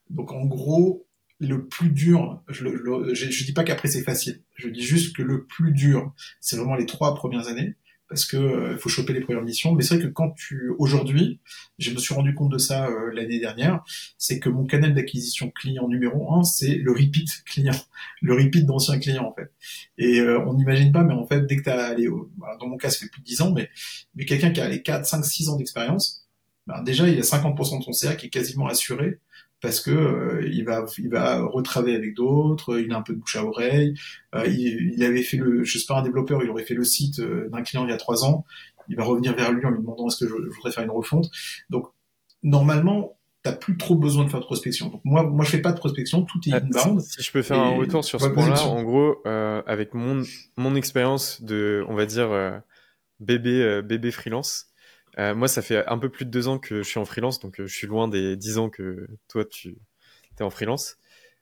[0.09, 1.02] Donc en gros,
[1.43, 2.65] le plus dur, je,
[3.13, 6.75] je, dis pas qu'après c'est facile, je dis juste que le plus dur, c'est vraiment
[6.75, 7.75] les trois premières années,
[8.07, 9.73] parce que euh, faut choper les premières missions.
[9.73, 11.39] Mais c'est vrai que quand tu, aujourd'hui,
[11.79, 13.83] je me suis rendu compte de ça euh, l'année dernière,
[14.17, 17.75] c'est que mon canal d'acquisition client numéro un, c'est le repeat client,
[18.21, 19.51] le repeat d'anciens clients en fait.
[19.97, 22.07] Et euh, on n'imagine pas, mais en fait, dès que tu as allé,
[22.59, 23.69] dans mon cas, ça fait plus de 10 ans, mais,
[24.25, 26.27] quelqu'un qui a les 4, 5, 6 ans d'expérience,
[26.67, 29.19] ben déjà, il y a 50% de son CA qui est quasiment assuré
[29.63, 33.19] parce que euh, il va il va retravailler avec d'autres, il a un peu de
[33.19, 33.93] bouche à oreille.
[34.35, 36.83] Euh, il, il, avait fait le, je sais pas un développeur, il aurait fait le
[36.83, 38.43] site euh, d'un client il y a trois ans.
[38.89, 41.31] Il va revenir vers lui en lui demandant est-ce que je, voudrais faire une refonte.
[41.69, 41.87] Donc
[42.43, 44.89] normalement t'as plus trop besoin de faire de prospection.
[44.89, 46.99] Donc moi, moi je fais pas de prospection, tout est ah, inbound.
[46.99, 50.23] Si, je peux faire un retour sur ce point-là, en gros, euh, avec mon
[50.57, 52.61] mon expérience de, on va dire
[53.21, 54.72] bébé bébé freelance,
[55.19, 57.39] euh, moi, ça fait un peu plus de deux ans que je suis en freelance,
[57.39, 59.77] donc euh, je suis loin des dix ans que toi, tu
[60.39, 60.97] es en freelance.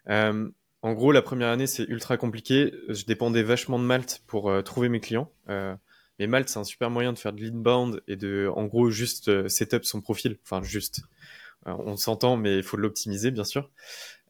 [0.09, 0.49] Euh,
[0.81, 2.73] en gros, la première année, c'est ultra compliqué.
[2.89, 5.31] Je dépendais vachement de Malte pour trouver mes clients.
[5.47, 9.47] mais Malte, c'est un super moyen de faire de l'inbound et de, en gros, juste
[9.47, 10.39] setup son profil.
[10.43, 11.03] Enfin, juste.
[11.65, 13.69] on s'entend, mais il faut l'optimiser, bien sûr.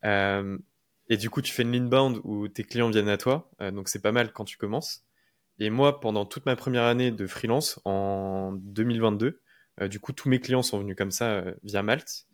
[0.04, 3.49] et du coup, tu fais une inbound où tes clients viennent à toi.
[3.71, 5.06] donc, c'est pas mal quand tu commences.
[5.62, 9.41] Et moi, pendant toute ma première année de freelance, en 2022,
[9.80, 12.26] euh, du coup, tous mes clients sont venus comme ça euh, via Malte.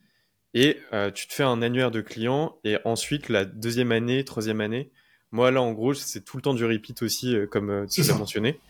[0.53, 2.57] Et euh, tu te fais un annuaire de clients.
[2.63, 4.93] Et ensuite, la deuxième année, troisième année,
[5.31, 8.61] moi, là, en gros, c'est tout le temps du repeat aussi, comme tu l'as mentionné.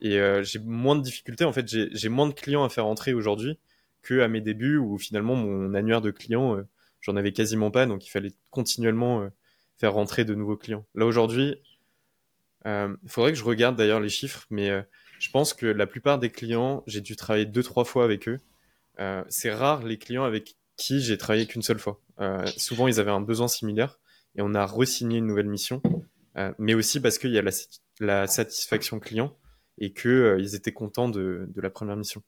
[0.00, 1.44] Et j'ai moins de difficultés.
[1.44, 3.58] En fait, j'ai moins de clients à faire entrer aujourd'hui
[4.02, 6.56] qu'à mes débuts où finalement, mon annuaire de clients,
[7.02, 7.84] j'en avais quasiment pas.
[7.84, 9.28] Donc, il fallait continuellement
[9.76, 10.86] faire rentrer de nouveaux clients.
[10.94, 11.56] Là, aujourd'hui,
[12.64, 14.82] il euh, faudrait que je regarde d'ailleurs les chiffres, mais euh,
[15.20, 18.40] je pense que la plupart des clients, j'ai dû travailler deux, trois fois avec eux.
[18.98, 22.02] Euh, c'est rare les clients avec qui j'ai travaillé qu'une seule fois.
[22.56, 23.98] souvent, ils avaient un besoin similaire
[24.36, 25.80] et on a re-signé une nouvelle mission,
[26.58, 27.42] mais aussi parce qu'il y a
[28.00, 29.34] la, satisfaction client
[29.78, 32.22] et qu'ils ils étaient contents de, la première mission.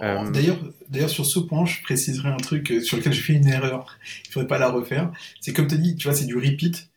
[0.00, 3.98] D'ailleurs, d'ailleurs, sur ce point, je préciserai un truc sur lequel j'ai fait une erreur.
[4.26, 5.10] Il faudrait pas la refaire.
[5.40, 6.88] C'est comme tu as dit, tu vois, c'est du repeat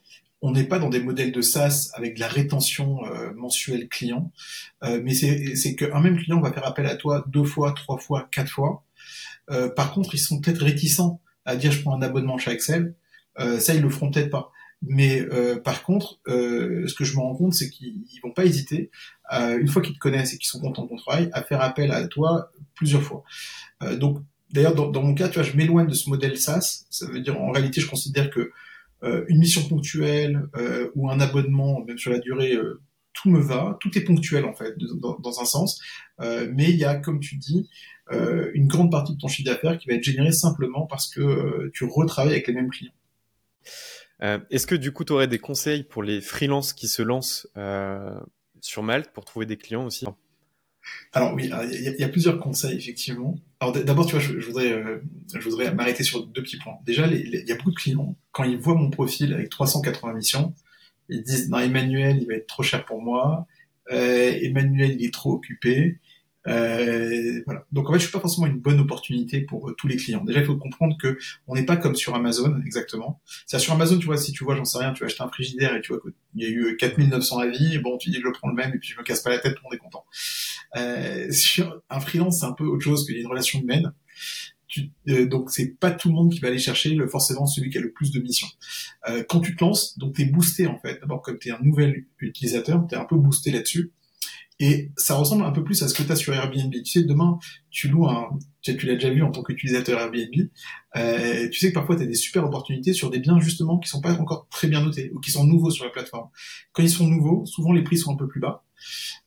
[0.42, 4.32] on n'est pas dans des modèles de SaaS avec de la rétention euh, mensuelle client,
[4.84, 8.28] euh, mais c'est qu'un même client va faire appel à toi deux fois, trois fois,
[8.32, 8.84] quatre fois.
[9.52, 12.96] Euh, par contre, ils sont peut-être réticents à dire je prends un abonnement chez Excel.
[13.38, 14.52] ça, ils le feront peut-être pas.
[14.82, 15.26] Mais
[15.64, 18.92] par contre, ce que je me rends compte, c'est qu'ils vont pas hésiter,
[19.32, 21.92] une fois qu'ils te connaissent et qu'ils sont contents de ton travail, à faire appel
[21.92, 23.24] à toi plusieurs fois.
[23.98, 24.20] donc,
[24.52, 26.86] d'ailleurs, dans, dans, mon cas, tu vois, je m'éloigne de ce modèle SaaS.
[26.90, 28.52] Ça veut dire, en réalité, je considère que
[29.02, 30.48] une mission ponctuelle
[30.96, 32.58] ou un abonnement, même sur la durée,
[33.14, 35.82] tout me va, tout est ponctuel en fait, dans, un sens,
[36.20, 37.70] mais il y a, comme tu dis,
[38.12, 41.86] une grande partie de ton chiffre d'affaires qui va être générée simplement parce que tu
[41.86, 42.94] retravailles avec les mêmes clients.
[44.22, 47.48] Est-ce que du coup, tu aurais des conseils pour les freelances qui se lancent
[48.62, 50.06] sur Malte pour trouver des clients aussi?
[51.14, 53.36] Alors oui, il y, a plusieurs conseils effectivement.
[53.60, 55.00] Alors d'abord, tu vois, je, voudrais, euh,
[55.34, 56.78] je voudrais m'arrêter sur deux petits points.
[56.86, 60.54] Déjà, il y a beaucoup de clients quand ils voient mon profil avec 380 missions,
[61.10, 63.48] ils disent non Emmanuel, il va être trop cher pour moi.
[63.92, 65.98] Euh, Emmanuel, il est trop occupé.
[66.48, 67.66] Euh, voilà.
[67.72, 70.24] Donc en fait, je suis pas forcément une bonne opportunité pour euh, tous les clients.
[70.24, 73.22] Déjà, il faut comprendre que on n'est pas comme sur Amazon exactement.
[73.46, 75.30] C'est sur Amazon, tu vois, si tu vois, j'en sais rien, tu vas acheter un
[75.30, 78.34] frigidaire et tu vois qu'il y a eu 4900 avis, bon, tu dis que je
[78.34, 79.78] prends le même et puis je me casse pas la tête, tout le monde est
[79.78, 80.06] content.
[80.78, 83.94] Euh, sur un freelance, c'est un peu autre chose que une relation humaine.
[84.68, 87.72] Tu, euh, donc c'est pas tout le monde qui va aller chercher le, forcément celui
[87.72, 88.48] qui a le plus de missions.
[89.10, 91.00] Euh, quand tu te lances, donc tu es boosté en fait.
[91.00, 93.92] D'abord comme tu es un nouvel utilisateur, tu es un peu boosté là-dessus.
[94.60, 96.72] Et ça ressemble un peu plus à ce que tu as sur Airbnb.
[96.72, 98.38] Tu sais, demain, tu loues un...
[98.62, 100.50] Tu l'as déjà vu en tant qu'utilisateur Airbnb.
[100.98, 103.90] Euh, tu sais que parfois, tu as des super opportunités sur des biens, justement, qui
[103.90, 106.30] sont pas encore très bien notés ou qui sont nouveaux sur la plateforme.
[106.74, 108.66] Quand ils sont nouveaux, souvent, les prix sont un peu plus bas.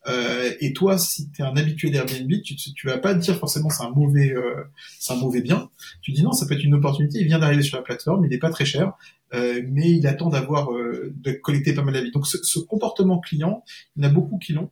[0.09, 3.71] Euh, et toi, si tu es un habitué d'Airbnb, tu, tu vas pas dire forcément
[3.71, 4.64] c'est un mauvais, euh,
[4.99, 5.71] c'est un mauvais bien.
[6.01, 7.21] Tu dis non, ça peut être une opportunité.
[7.21, 8.92] Il vient d'arriver sur la plateforme, il n'est pas très cher,
[9.35, 12.11] euh, mais il attend d'avoir euh, de collecter pas mal d'avis.
[12.11, 13.64] Donc ce, ce, comportement client,
[13.97, 14.71] il y en a beaucoup qui l'ont.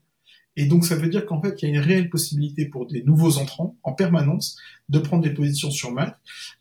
[0.57, 3.03] Et donc ça veut dire qu'en fait, il y a une réelle possibilité pour des
[3.03, 4.59] nouveaux entrants en permanence
[4.91, 6.17] de prendre des positions sur Malte,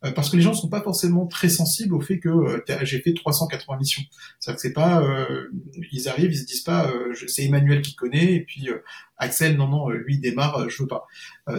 [0.06, 2.64] euh, parce que les gens ne sont pas forcément très sensibles au fait que euh,
[2.84, 4.04] j'ai fait 380 missions.
[4.40, 5.50] C'est-à-dire que c'est pas, euh,
[5.92, 6.92] ils arrivent, ils se disent pas,
[7.28, 8.70] c'est Emmanuel qui connaît, et puis
[9.18, 11.06] Axel, non non, lui démarre, je veux pas.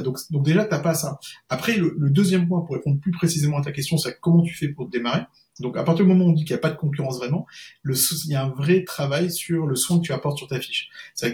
[0.02, 1.18] donc donc déjà t'as pas ça.
[1.48, 4.54] Après le, le, deuxième point pour répondre plus précisément à ta question, c'est comment tu
[4.54, 5.22] fais pour démarrer.
[5.61, 7.46] Donc à partir du moment où on dit qu'il n'y a pas de concurrence vraiment,
[7.83, 10.61] le, il y a un vrai travail sur le soin que tu apportes sur ta
[10.61, 10.88] fiche.
[11.14, 11.26] ce,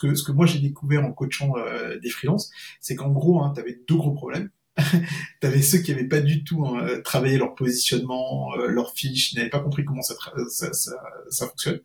[0.00, 3.52] que, ce que moi j'ai découvert en coachant euh, des freelances, c'est qu'en gros, hein,
[3.54, 4.50] tu avais deux gros problèmes.
[5.40, 9.34] tu avais ceux qui n'avaient pas du tout hein, travaillé leur positionnement, euh, leur fiche,
[9.34, 10.14] n'avaient pas compris comment ça,
[10.48, 10.92] ça, ça,
[11.28, 11.80] ça, fonctionne.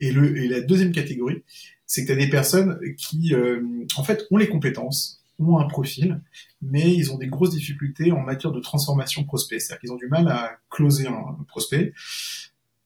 [0.00, 1.42] Et, le, et la deuxième catégorie,
[1.86, 3.62] c'est que tu as des personnes qui, euh,
[3.96, 6.20] en fait, ont les compétences, ont un profil,
[6.62, 9.60] mais ils ont des grosses difficultés en matière de transformation prospect.
[9.60, 11.92] C'est-à-dire qu'ils ont du mal à closer un prospect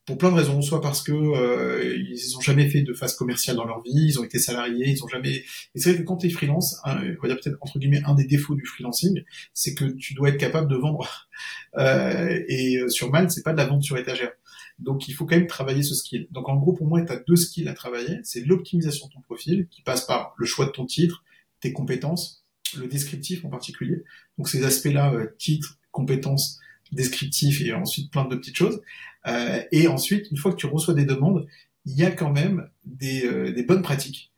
[0.04, 3.56] pour plein de raisons, soit parce que euh, ils ont jamais fait de phase commerciale
[3.56, 5.44] dans leur vie, ils ont été salariés, ils ont jamais.
[5.74, 8.14] Et c'est vrai que quand tu es freelance, on va dire peut-être entre guillemets un
[8.14, 9.22] des défauts du freelancing,
[9.54, 11.28] c'est que tu dois être capable de vendre.
[11.78, 14.30] Euh, et euh, sur Malte, c'est pas de la vente sur étagère.
[14.78, 16.28] Donc il faut quand même travailler ce skill.
[16.30, 18.20] Donc en gros, pour moi, tu as deux skills à travailler.
[18.24, 21.24] C'est l'optimisation de ton profil, qui passe par le choix de ton titre,
[21.60, 22.44] tes compétences,
[22.76, 24.04] le descriptif en particulier.
[24.36, 26.60] Donc ces aspects-là, euh, titre, compétences,
[26.92, 28.82] descriptif et ensuite plein de petites choses.
[29.26, 31.46] Euh, et ensuite, une fois que tu reçois des demandes,
[31.84, 34.32] il y a quand même des, euh, des bonnes pratiques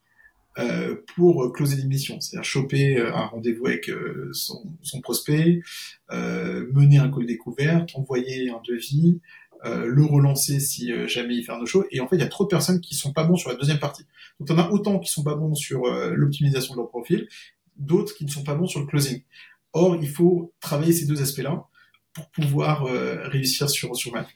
[0.59, 3.91] euh, pour closer l'émission, c'est-à-dire choper euh, un rendez-vous avec
[4.33, 5.61] son, son, prospect,
[6.11, 9.21] mener un call découverte, envoyer un devis,
[9.65, 11.87] le relancer si jamais il fait un no-show.
[11.91, 13.57] Et en fait, il y a trop de personnes qui sont pas bons sur la
[13.57, 14.05] deuxième partie.
[14.39, 17.29] Donc, on a autant qui sont pas bons sur l'optimisation de leur profil,
[17.77, 19.23] d'autres qui ne sont pas bons sur le closing.
[19.73, 21.67] Or, il faut travailler ces deux aspects-là
[22.15, 24.29] pour pouvoir euh, réussir sur, sur Mac.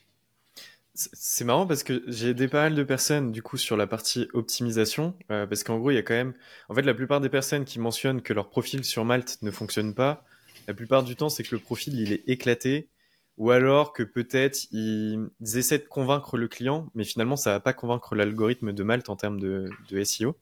[1.13, 4.27] C'est marrant parce que j'ai aidé pas mal de personnes du coup sur la partie
[4.33, 6.33] optimisation euh, parce qu'en gros il y a quand même
[6.67, 9.95] en fait la plupart des personnes qui mentionnent que leur profil sur Malte ne fonctionne
[9.95, 10.25] pas
[10.67, 12.89] la plupart du temps c'est que le profil il est éclaté
[13.37, 17.71] ou alors que peut-être ils, essaient de convaincre le client mais finalement ça va pas
[17.71, 19.69] convaincre l'algorithme de Malte en termes de,
[20.03, 20.35] SEO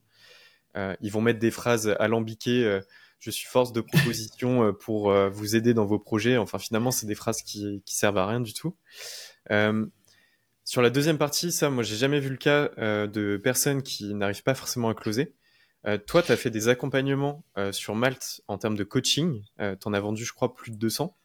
[0.76, 2.64] euh, ils vont mettre des phrases alambiquées.
[2.64, 2.80] Euh,
[3.20, 6.36] je suis force de proposition pour vous aider dans vos projets.
[6.36, 8.76] Enfin, finalement, c'est des phrases qui, qui servent à rien du tout.
[10.68, 14.42] Sur la deuxième partie, ça, moi, j'ai jamais vu le cas de personnes qui n'arrivent
[14.42, 15.32] pas forcément à closer.
[16.06, 19.42] toi, tu as fait des accompagnements sur Malte en termes de coaching.
[19.60, 21.16] Euh, tu en as vendu, je crois, plus de 200.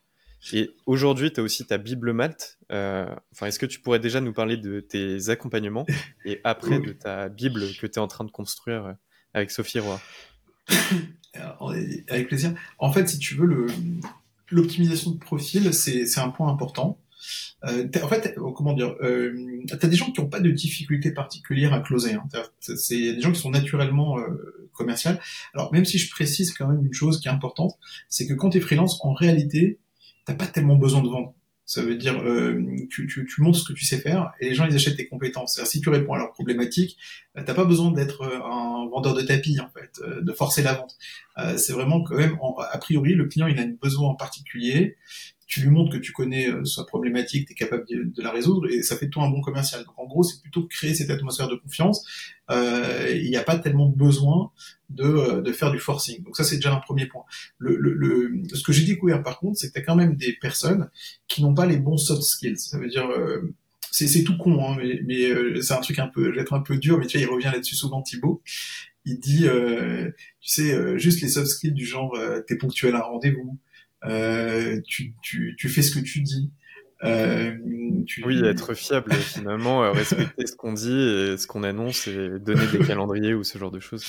[0.53, 2.57] Et aujourd'hui, tu as aussi ta Bible Malte.
[2.69, 5.85] enfin, est-ce que tu pourrais déjà nous parler de tes accompagnements
[6.23, 8.95] et après de ta Bible que tu es en train de construire
[9.33, 9.99] avec Sophie Roy?
[12.07, 12.53] avec plaisir.
[12.79, 13.67] En fait, si tu veux,
[14.51, 16.97] l'optimisation de profil, c'est un point important.
[17.65, 21.11] Euh, en fait, euh, comment dire, euh, t'as des gens qui n'ont pas de difficultés
[21.11, 22.13] particulières à closer.
[22.13, 22.23] Hein.
[22.59, 24.59] C'est des gens qui sont naturellement euh.
[25.53, 27.77] Alors, même si je précise quand même une chose qui est importante,
[28.09, 29.79] c'est que quand tu es freelance, en réalité,
[30.25, 31.33] t'as pas tellement besoin de vendre.
[31.65, 34.75] Ça veut dire, euh, tu, montres ce que tu sais faire et les gens ils
[34.75, 35.63] achètent tes compétences.
[35.63, 36.97] Si tu réponds à leurs problématiques,
[37.37, 40.73] euh, t'as pas besoin d'être euh, un vendeur de tapis en fait, de forcer la
[40.73, 40.97] vente.
[41.57, 42.37] c'est vraiment quand même,
[42.69, 44.97] a priori, le client il a un besoin en particulier.
[45.53, 48.67] Tu lui montres que tu connais euh, sa problématique, tu es capable de, la résoudre,
[48.71, 49.83] et ça fait de toi un bon commercial.
[49.85, 52.03] Donc en gros, c'est plutôt créer cette atmosphère de confiance.
[52.49, 54.51] Euh, il n'y a pas tellement besoin
[54.89, 56.23] de, euh, de faire du forcing.
[56.23, 57.23] Donc ça, c'est déjà un premier point.
[57.59, 60.15] Le, le, le ce que j'ai découvert par contre, c'est que tu as quand même
[60.15, 60.89] des personnes
[61.27, 62.57] qui n'ont pas les bons soft skills.
[62.57, 63.07] Ça veut dire...
[63.07, 63.53] Euh,
[63.95, 66.61] c'est tout con, hein, mais, mais c'est un truc un peu, je vais être un
[66.61, 68.41] peu dur, mais tu vois, il revient là-dessus souvent, Thibaut
[69.05, 70.09] il dit, euh,
[70.41, 73.57] tu sais, euh, juste les soft skills du genre, euh, t'es ponctuel à un rendez-vous,
[73.57, 73.72] euh,
[74.05, 76.51] tu, tu, tu fais ce que tu dis.
[78.05, 78.23] Tu...
[78.25, 82.79] Oui, être fiable finalement, respecter ce qu'on dit et ce qu'on annonce et donner des
[82.79, 84.05] calendriers ou ce genre de choses.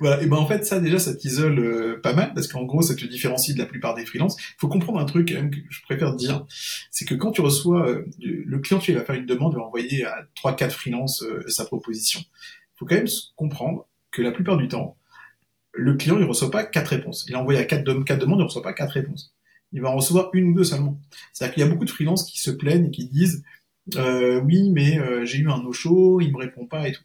[0.00, 2.94] Voilà, et ben en fait ça déjà ça t'isole pas mal parce qu'en gros ça
[2.94, 4.36] te différencie de la plupart des freelances.
[4.40, 6.46] Il faut comprendre un truc quand même que je préfère dire,
[6.92, 10.04] c'est que quand tu reçois le client tu va faire une demande, il va envoyer
[10.04, 12.20] à trois quatre freelances sa proposition.
[12.20, 14.96] Il faut quand même comprendre que la plupart du temps,
[15.78, 17.24] le client, il reçoit pas quatre réponses.
[17.28, 19.34] Il a envoyé à quatre, quatre demandes, il reçoit pas quatre réponses.
[19.72, 21.00] Il va en recevoir une ou deux seulement.
[21.32, 23.44] C'est-à-dire qu'il y a beaucoup de freelances qui se plaignent et qui disent
[23.96, 27.02] euh, oui, mais euh, j'ai eu un no show, il me répond pas et tout.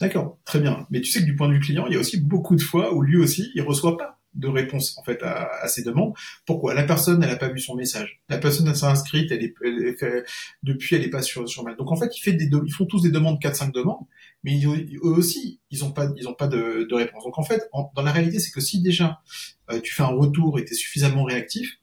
[0.00, 0.86] D'accord, très bien.
[0.90, 2.62] Mais tu sais que du point de vue client, il y a aussi beaucoup de
[2.62, 6.14] fois où lui aussi, il reçoit pas de réponse en fait à, ces demandes.
[6.44, 6.74] Pourquoi?
[6.74, 8.20] La personne, elle n'a pas vu son message.
[8.28, 10.24] La personne, elle s'est inscrite, elle est, elle
[10.62, 11.76] depuis, elle est pas sur sur mail.
[11.76, 14.04] Donc en fait, ils font tous des demandes 4-5 demandes,
[14.44, 17.24] mais eux aussi, ils ont pas, ils ont pas de, de réponse.
[17.24, 19.20] Donc en fait, dans la réalité, c'est que si déjà
[19.70, 21.78] euh, tu fais un retour et tu es suffisamment réactif,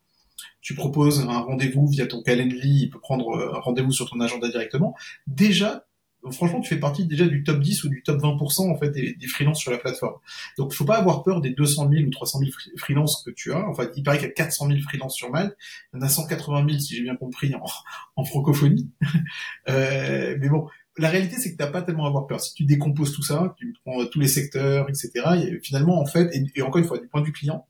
[0.61, 4.19] tu proposes un rendez-vous via ton Calendly, il peut prendre euh, un rendez-vous sur ton
[4.21, 4.95] agenda directement.
[5.27, 5.85] Déjà,
[6.31, 9.13] franchement, tu fais partie déjà du top 10 ou du top 20% en fait des,
[9.13, 10.15] des freelances sur la plateforme.
[10.57, 13.67] Donc, faut pas avoir peur des 200 000 ou 300 000 freelances que tu as.
[13.67, 15.55] Enfin, il paraît qu'il y a 400 000 freelances sur Malte.
[15.93, 17.63] Il y en a 180 000, si j'ai bien compris, en,
[18.15, 18.89] en francophonie.
[19.69, 22.39] euh, mais bon, la réalité, c'est que t'as pas tellement à avoir peur.
[22.39, 25.12] Si tu décomposes tout ça, tu prends tous les secteurs, etc.
[25.43, 27.67] Et finalement, en fait, et, encore une fois, du point de vue client,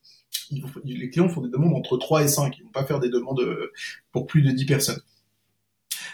[0.84, 2.58] les clients font des demandes entre 3 et 5.
[2.58, 3.72] Ils vont pas faire des demandes euh,
[4.12, 5.02] pour plus de 10 personnes.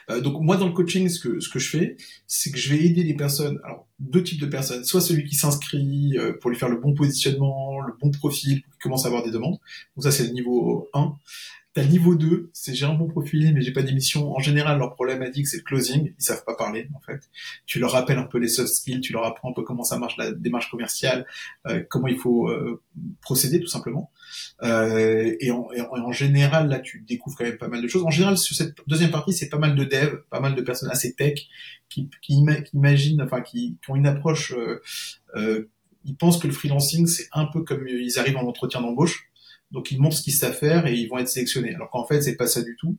[0.10, 2.74] Euh, donc moi dans le coaching, ce que ce que je fais, c'est que je
[2.74, 3.60] vais aider les personnes.
[3.64, 4.84] Alors deux types de personnes.
[4.84, 8.74] Soit celui qui s'inscrit euh, pour lui faire le bon positionnement, le bon profil, pour
[8.74, 9.60] qu'il commence à avoir des demandes.
[9.96, 11.14] Donc ça c'est le niveau 1.
[11.76, 14.32] T'as niveau 2, c'est j'ai un bon profil mais j'ai pas d'émission.
[14.32, 17.30] En général, leur problématique c'est le closing, ils savent pas parler en fait.
[17.68, 20.00] Tu leur rappelles un peu les soft skills, tu leur apprends un peu comment ça
[20.00, 21.28] marche la démarche commerciale,
[21.68, 22.82] euh, comment il faut euh,
[23.22, 24.12] procéder tout simplement.
[24.64, 28.04] Euh, et, en, et, en, général, là tu découvres quand même pas mal de choses.
[28.04, 30.90] En général, sur cette deuxième partie, c'est pas mal de devs, pas mal de personnes
[30.90, 31.40] assez tech
[31.88, 34.56] qui, qui, imaginent, enfin qui, qui, ont une approche.
[35.36, 35.70] Euh,
[36.06, 39.29] ils pensent que le freelancing c'est un peu comme ils arrivent en entretien d'embauche
[39.72, 41.74] donc ils montrent ce qu'ils savent faire et ils vont être sélectionnés.
[41.76, 42.98] Alors qu'en fait, c'est pas ça du tout.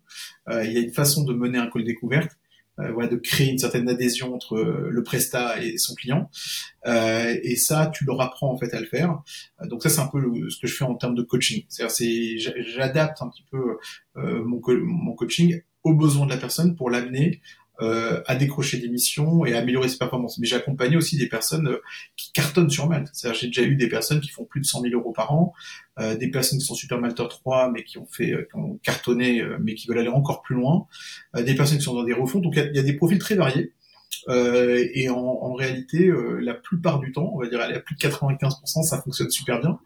[0.49, 2.33] Euh, il y a une façon de mener un call découverte,
[2.79, 6.31] euh, voilà, de créer une certaine adhésion entre euh, le prestat et son client.
[6.87, 9.21] Euh, et ça, tu leur apprends en fait à le faire.
[9.61, 11.65] Euh, donc ça, c'est un peu ce que je fais en termes de coaching.
[11.69, 13.79] C'est-à-dire, c'est j'adapte un petit peu
[14.15, 17.41] mon, mon coaching aux besoins de la personne pour l'amener
[17.83, 20.39] euh, à décrocher des missions et à améliorer ses performances.
[20.39, 21.83] Mais j'ai accompagné aussi des personnes euh,
[22.17, 23.09] qui cartonnent sur Malte.
[23.13, 25.53] C'est-à-dire j'ai déjà eu des personnes qui font plus de 100 000 euros par an,
[25.99, 29.43] euh, des personnes qui sont super Malter 3 mais qui ont fait, qui ont cartonné
[29.61, 30.87] mais qui veulent aller encore plus loin,
[31.35, 32.41] des personnes qui sont dans des refonds.
[32.41, 33.73] Donc il y, a des profils très variés.
[34.29, 38.01] Euh, et en, en réalité, la plupart du temps, on va dire à plus de
[38.01, 39.79] 95%, ça fonctionne super bien.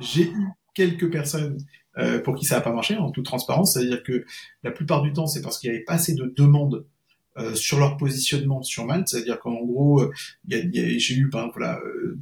[0.00, 1.58] J'ai eu quelques personnes
[1.98, 4.26] euh, pour qui ça n'a pas marché, en toute transparence, c'est-à-dire que
[4.62, 6.84] la plupart du temps, c'est parce qu'il n'y avait pas assez de demandes
[7.38, 10.12] euh, sur leur positionnement sur Malte, c'est-à-dire qu'en gros, euh,
[10.48, 12.18] j'ai eu, exemple, voilà, euh,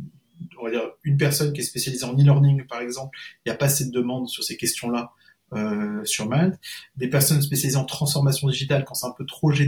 [0.60, 3.56] on va dire une personne qui est spécialisée en e-learning, par exemple, il n'y a
[3.56, 5.12] pas assez de demandes sur ces questions-là.
[5.52, 6.58] Euh, sur Malte,
[6.96, 9.60] des personnes spécialisées en transformation digitale quand c'est un peu trop enfin,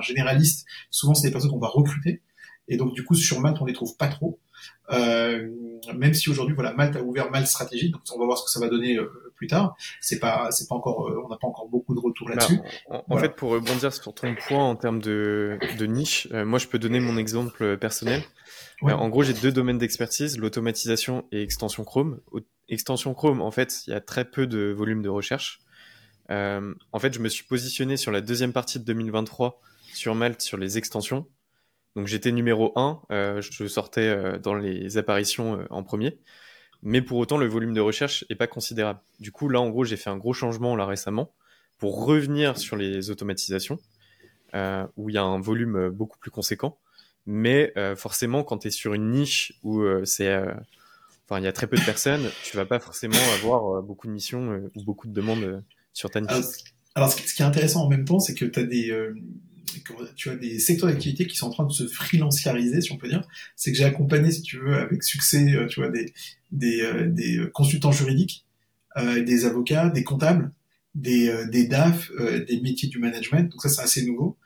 [0.00, 2.20] généraliste, souvent c'est des personnes qu'on va recruter
[2.68, 4.38] et donc du coup sur Malte on les trouve pas trop.
[4.90, 5.48] Euh,
[5.94, 8.50] même si aujourd'hui, voilà, Malte a ouvert Malte Stratégie, donc on va voir ce que
[8.50, 9.76] ça va donner euh, plus tard.
[10.00, 12.60] C'est pas, c'est pas encore, euh, on n'a pas encore beaucoup de retours bah, là-dessus.
[12.88, 16.78] en, fait, pour rebondir sur ton point en termes de, de niche, moi, je peux
[16.78, 18.22] donner mon exemple personnel.
[18.82, 22.20] en gros, j'ai deux domaines d'expertise, l'automatisation et extension Chrome.
[22.68, 25.60] Extension Chrome, en fait, il y a très peu de volume de recherche.
[26.28, 29.60] en fait, je me suis positionné sur la deuxième partie de 2023
[29.92, 31.26] sur Malte sur les extensions
[31.96, 36.18] donc j'étais numéro 1, euh, je sortais euh, dans les apparitions euh, en premier.
[36.86, 39.00] Mais pour autant, le volume de recherche est pas considérable.
[39.18, 41.32] Du coup, là, en gros, j'ai fait un gros changement là récemment
[41.78, 43.78] pour revenir sur les automatisations,
[44.96, 46.78] où il y a un volume beaucoup plus conséquent.
[47.26, 50.36] Mais forcément, quand tu es sur une niche où c'est,
[51.24, 54.12] enfin, il y a très peu de personnes, tu vas pas forcément avoir beaucoup de
[54.12, 56.64] missions ou beaucoup de demandes sur ta niche.
[56.94, 58.94] Alors, ce qui est intéressant en même temps, c'est que tu as des
[60.16, 63.08] tu as des secteurs d'activité qui sont en train de se freelanciariser, si on peut
[63.08, 63.26] dire.
[63.56, 66.12] C'est que j'ai accompagné, si tu veux, avec succès, euh, tu vois, des,
[66.52, 68.44] des, euh, des consultants juridiques
[69.26, 70.52] des avocats, des comptables,
[70.94, 72.12] des, des DAF,
[72.46, 73.50] des métiers du management.
[73.50, 74.38] Donc ça, c'est assez nouveau.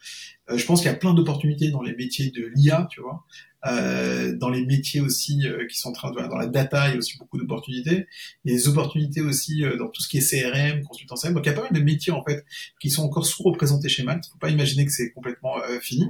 [0.54, 3.24] Je pense qu'il y a plein d'opportunités dans les métiers de l'IA, tu vois.
[3.66, 6.92] Euh, dans les métiers aussi euh, qui sont en train de dans la data il
[6.92, 8.06] y a aussi beaucoup d'opportunités.
[8.44, 11.34] Il y a des opportunités aussi euh, dans tout ce qui est CRM consultant CRM
[11.34, 12.44] donc il y a pas mal de métiers en fait
[12.80, 14.26] qui sont encore sous-représentés chez Malte.
[14.30, 16.04] Faut pas imaginer que c'est complètement fini.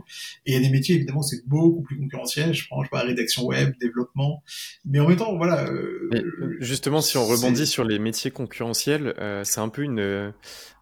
[0.45, 2.53] Et il y a des métiers évidemment c'est beaucoup plus concurrentiel.
[2.53, 4.43] Je prends je pas rédaction web développement.
[4.85, 5.71] Mais en même temps voilà
[6.61, 9.15] justement si on rebondit sur les métiers concurrentiels
[9.45, 10.35] c'est un peu une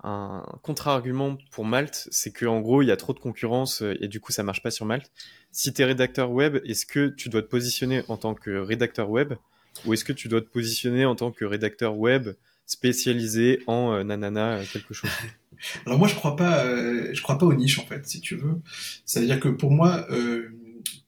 [0.07, 4.21] un contre-argument pour Malte, c'est qu'en gros, il y a trop de concurrence et du
[4.21, 5.11] coup, ça marche pas sur Malte
[5.57, 9.09] si tu es rédacteur web, est-ce que tu dois te positionner en tant que rédacteur
[9.09, 9.33] web
[9.87, 12.29] ou est-ce que tu dois te positionner en tant que rédacteur web
[12.67, 15.11] spécialisé en euh, nanana euh, quelque chose?
[15.87, 18.37] Alors moi je crois pas euh, je crois pas aux niches en fait si tu
[18.37, 18.61] veux.
[19.07, 20.07] Ça veut dire que pour moi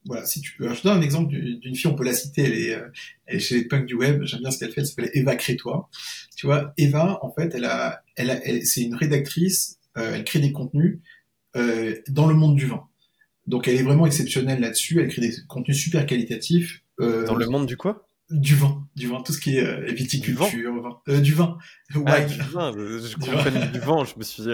[0.04, 2.42] voilà, si tu Alors, je te donne un exemple d'une fille, on peut la citer,
[2.42, 2.82] elle est,
[3.26, 5.36] elle est chez les punks du web, j'aime bien ce qu'elle fait, elle s'appelle Eva
[5.36, 5.90] Crétois.
[6.36, 10.52] Tu vois, Eva, en fait, elle a, elle, a, c'est une rédactrice, elle crée des
[10.52, 11.00] contenus
[11.54, 12.88] dans le monde du vin.
[13.48, 15.00] Donc elle est vraiment exceptionnelle là-dessus.
[15.00, 16.84] Elle crée des contenus super qualitatifs.
[17.00, 18.06] Euh, Dans le monde du quoi?
[18.30, 21.56] Du vin, du vin, tout ce qui est euh, viticulture, du vin, euh, du vin.
[22.04, 22.72] Ah, du vin.
[22.76, 24.04] Je comprenais du vin.
[24.04, 24.50] Je me suis dit.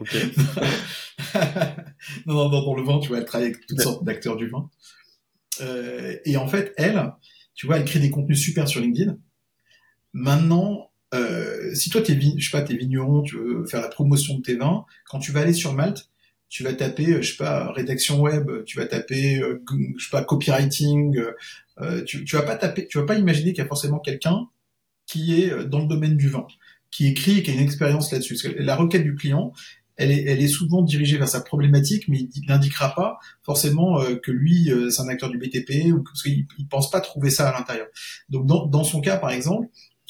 [0.00, 0.14] Ok.
[2.26, 4.48] non, non, non, dans le vin, tu vois, elle travaille avec toutes sortes d'acteurs du
[4.48, 4.70] vin.
[6.24, 7.12] et en fait, elle,
[7.54, 9.16] tu vois, elle crée des contenus super sur LinkedIn.
[10.12, 10.90] Maintenant,
[11.74, 14.56] si toi, t'es, je sais pas, t'es vigneron, tu veux faire la promotion de tes
[14.56, 16.10] vins, quand tu vas aller sur Malte,
[16.50, 19.62] tu vas taper, euh, je sais pas, rédaction web, tu vas taper, euh,
[19.96, 21.18] je sais pas, copywriting,
[21.80, 24.48] euh, tu, tu vas pas taper, tu vas pas imaginer qu'il y a forcément quelqu'un
[25.06, 26.46] qui est dans le domaine du vin,
[26.90, 28.36] qui écrit et qui a une expérience là-dessus.
[28.58, 29.52] La requête du client,
[29.96, 34.30] elle est, elle est souvent dirigée vers sa problématique, mais il n'indiquera pas forcément que
[34.30, 37.86] lui, c'est un acteur du BTP ou qu'il il pense pas trouver ça à l'intérieur.
[38.30, 39.68] Donc dans, dans son cas, par exemple,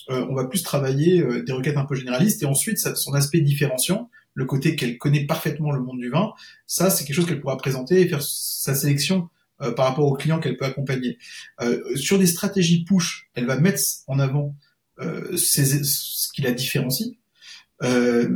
[0.08, 4.44] on va plus travailler des requêtes un peu généralistes et ensuite son aspect différenciant le
[4.44, 6.32] côté qu'elle connaît parfaitement le monde du vin,
[6.66, 9.28] ça c'est quelque chose qu'elle pourra présenter et faire sa sélection
[9.60, 11.18] euh, par rapport aux clients qu'elle peut accompagner.
[11.60, 14.69] Euh, sur des stratégies push, elle va mettre en avant euh,
[15.36, 17.16] ce qui la différencie.
[17.82, 18.28] Euh,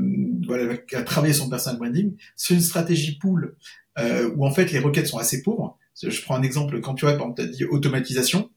[0.47, 2.17] voilà, va travailler son personal branding.
[2.37, 3.57] Sur une stratégie pool,
[4.37, 5.79] où en fait les requêtes sont assez pauvres.
[6.03, 8.51] Je prends un exemple, quand tu vois, par exemple, as dit automatisation,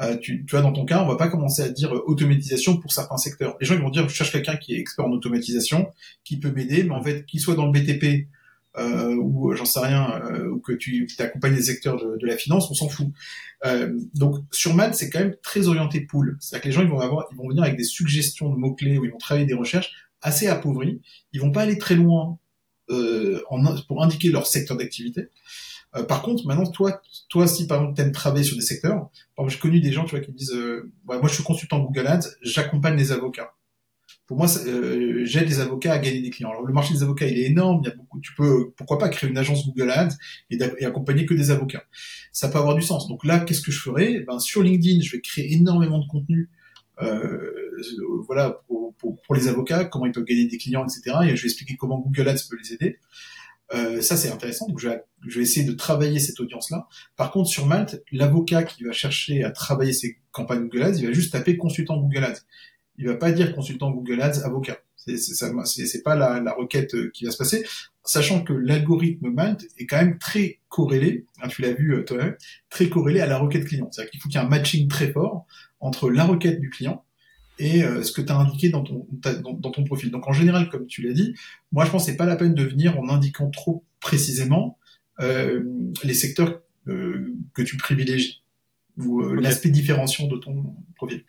[0.00, 2.76] euh, tu, tu vois, dans ton cas, on va pas commencer à dire euh, automatisation
[2.76, 3.56] pour certains secteurs.
[3.60, 5.90] Les gens ils vont dire, je cherche quelqu'un qui est expert en automatisation,
[6.24, 8.18] qui peut m'aider, mais en fait, qu'il soit dans le BTP euh,
[8.78, 12.36] ou euh, j'en sais rien, euh, ou que tu t'accompagnes des secteurs de, de, la
[12.36, 13.08] finance, on s'en fout.
[14.14, 16.36] donc sur Math, c'est quand même très orienté pool.
[16.40, 18.74] C'est-à-dire que les gens ils vont avoir, ils vont venir avec des suggestions de mots
[18.74, 21.00] clés où ils vont travailler des recherches assez appauvries.
[21.32, 22.38] Ils vont pas aller très loin
[22.88, 25.28] en, pour indiquer leur secteur d'activité.
[25.96, 29.44] Euh, par contre, maintenant, toi, toi, si par exemple t'aimes travailler sur des secteurs, par
[29.44, 31.80] exemple, j'ai connu des gens, tu vois, qui me disent, euh, moi, je suis consultant
[31.80, 33.54] Google Ads, j'accompagne les avocats.
[34.26, 36.50] Pour moi, euh, j'aide les avocats à gagner des clients.
[36.50, 37.80] Alors, le marché des avocats, il est énorme.
[37.84, 38.20] Il y a beaucoup.
[38.20, 40.16] Tu peux, pourquoi pas créer une agence Google Ads
[40.50, 41.84] et, accompagner que des avocats.
[42.32, 43.08] Ça peut avoir du sens.
[43.08, 46.50] Donc là, qu'est-ce que je ferai Ben sur LinkedIn, je vais créer énormément de contenu.
[47.02, 47.52] Euh,
[48.26, 51.18] voilà pour, pour, pour, les avocats, comment ils peuvent gagner des clients, etc.
[51.24, 52.98] Et je vais expliquer comment Google Ads peut les aider.
[53.74, 54.66] Euh, ça, c'est intéressant.
[54.66, 56.86] Donc, je vais, je vais, essayer de travailler cette audience-là.
[57.16, 61.06] Par contre, sur Malte, l'avocat qui va chercher à travailler ses campagnes Google Ads, il
[61.06, 62.42] va juste taper consultant Google Ads.
[62.98, 64.78] Il va pas dire consultant Google Ads avocat.
[64.96, 67.64] C'est pas la, la, requête euh, qui va se passer,
[68.04, 71.26] sachant que l'algorithme Malte est quand même très corrélé.
[71.40, 72.18] Hein, tu l'as vu euh, toi,
[72.70, 73.88] très corrélé à la requête client.
[73.92, 75.46] C'est-à-dire qu'il faut qu'il y ait un matching très fort
[75.78, 77.04] entre la requête du client
[77.58, 80.10] et euh, ce que tu as indiqué dans ton, dans, ton profil.
[80.10, 81.34] Donc en général, comme tu l'as dit,
[81.72, 84.78] moi je pense que c'est pas la peine de venir en indiquant trop précisément
[85.20, 85.62] euh,
[86.04, 88.42] les secteurs euh, que tu privilégies
[88.98, 91.22] ou l'aspect différenciant de ton profil.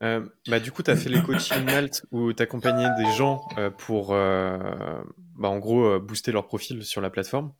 [0.00, 3.46] Bah, du coup, tu as fait les coaching Malte où tu accompagnais des gens
[3.78, 7.52] pour, bah, en gros, booster leur profil sur la plateforme.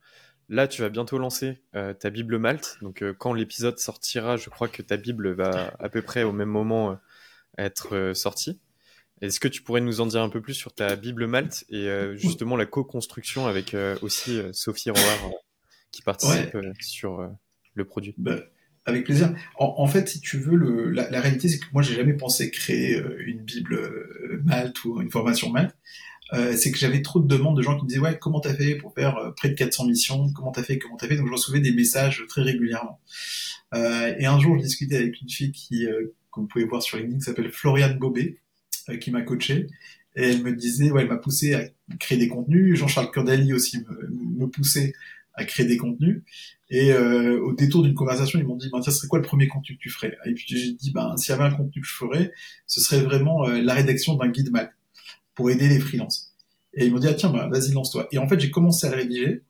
[0.48, 2.78] Là, tu vas bientôt lancer ta Bible Malte.
[2.82, 6.48] Donc, quand l'épisode sortira, je crois que ta Bible va à peu près au même
[6.48, 6.98] moment
[7.58, 8.60] être euh, sorti.
[9.22, 11.88] Est-ce que tu pourrais nous en dire un peu plus sur ta Bible Malte et
[11.88, 15.30] euh, justement la co-construction avec euh, aussi Sophie Roar
[15.90, 17.26] qui participe sur
[17.74, 18.14] le produit?
[18.18, 18.36] Bah,
[18.86, 19.34] Avec plaisir.
[19.58, 23.02] En, fait, si tu veux, le, la, réalité, c'est que moi, j'ai jamais pensé créer
[23.26, 23.80] une Bible
[24.44, 25.74] Malte ou une formation Malte.
[26.32, 28.76] c'est que j'avais trop de demandes de gens qui me disaient ouais comment t'as fait
[28.76, 30.32] pour faire près de 400 missions?
[30.32, 30.78] Comment t'as fait?
[30.78, 31.16] Comment t'as fait?
[31.16, 33.00] Donc je recevais des messages très régulièrement
[33.74, 35.86] et un jour je discutais avec une fille qui
[36.36, 38.36] que vous pouvez voir sur LinkedIn, s'appelle Floriane Bobet,
[38.88, 39.66] euh, qui m'a coaché.
[40.14, 41.64] Et elle me disait, ouais, elle m'a poussé à
[41.98, 42.78] créer des contenus.
[42.78, 43.84] Jean-Charles Curdali aussi
[44.38, 44.94] me, poussait
[45.36, 46.22] à créer des contenus.
[46.68, 49.46] Et euh, au détour d'une conversation, ils m'ont dit, ben, ce serait quoi le premier
[49.46, 50.16] contenu que tu ferais?
[50.26, 52.32] Et puis j'ai dit, ben, s'il y avait un contenu que je ferais,
[52.66, 54.72] ce serait vraiment euh, la rédaction d'un guide Malte
[55.34, 56.34] pour aider les freelances.
[56.74, 58.08] Et ils m'ont dit, ah tiens, ben, vas-y, lance-toi.
[58.12, 59.42] Et en fait, j'ai commencé à le rédiger.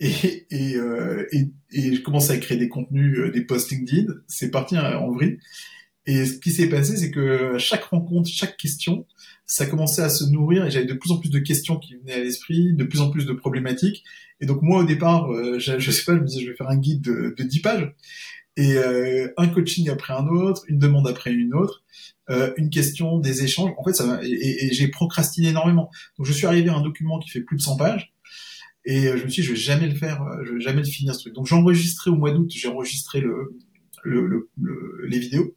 [0.00, 4.12] Et, et, euh, et, et je commençais à créer des contenus, euh, des posts LinkedIn.
[4.28, 5.38] C'est parti hein, en vrille.
[6.08, 9.06] Et ce qui s'est passé, c'est que chaque rencontre, chaque question,
[9.44, 12.14] ça commençait à se nourrir et j'avais de plus en plus de questions qui venaient
[12.14, 14.04] à l'esprit, de plus en plus de problématiques.
[14.40, 16.56] Et donc moi, au départ, euh, je, je sais pas, je me disais, je vais
[16.56, 17.92] faire un guide de, de 10 pages
[18.56, 21.84] et euh, un coaching après un autre, une demande après une autre,
[22.30, 23.72] euh, une question, des échanges.
[23.76, 25.90] En fait, ça et, et j'ai procrastiné énormément.
[26.16, 28.14] Donc je suis arrivé à un document qui fait plus de 100 pages
[28.86, 30.88] et euh, je me suis dit, je vais jamais le faire, je vais jamais le
[30.88, 31.34] finir ce truc.
[31.34, 33.58] Donc j'ai enregistré au mois d'août, j'ai enregistré le,
[34.04, 35.54] le, le, les vidéos.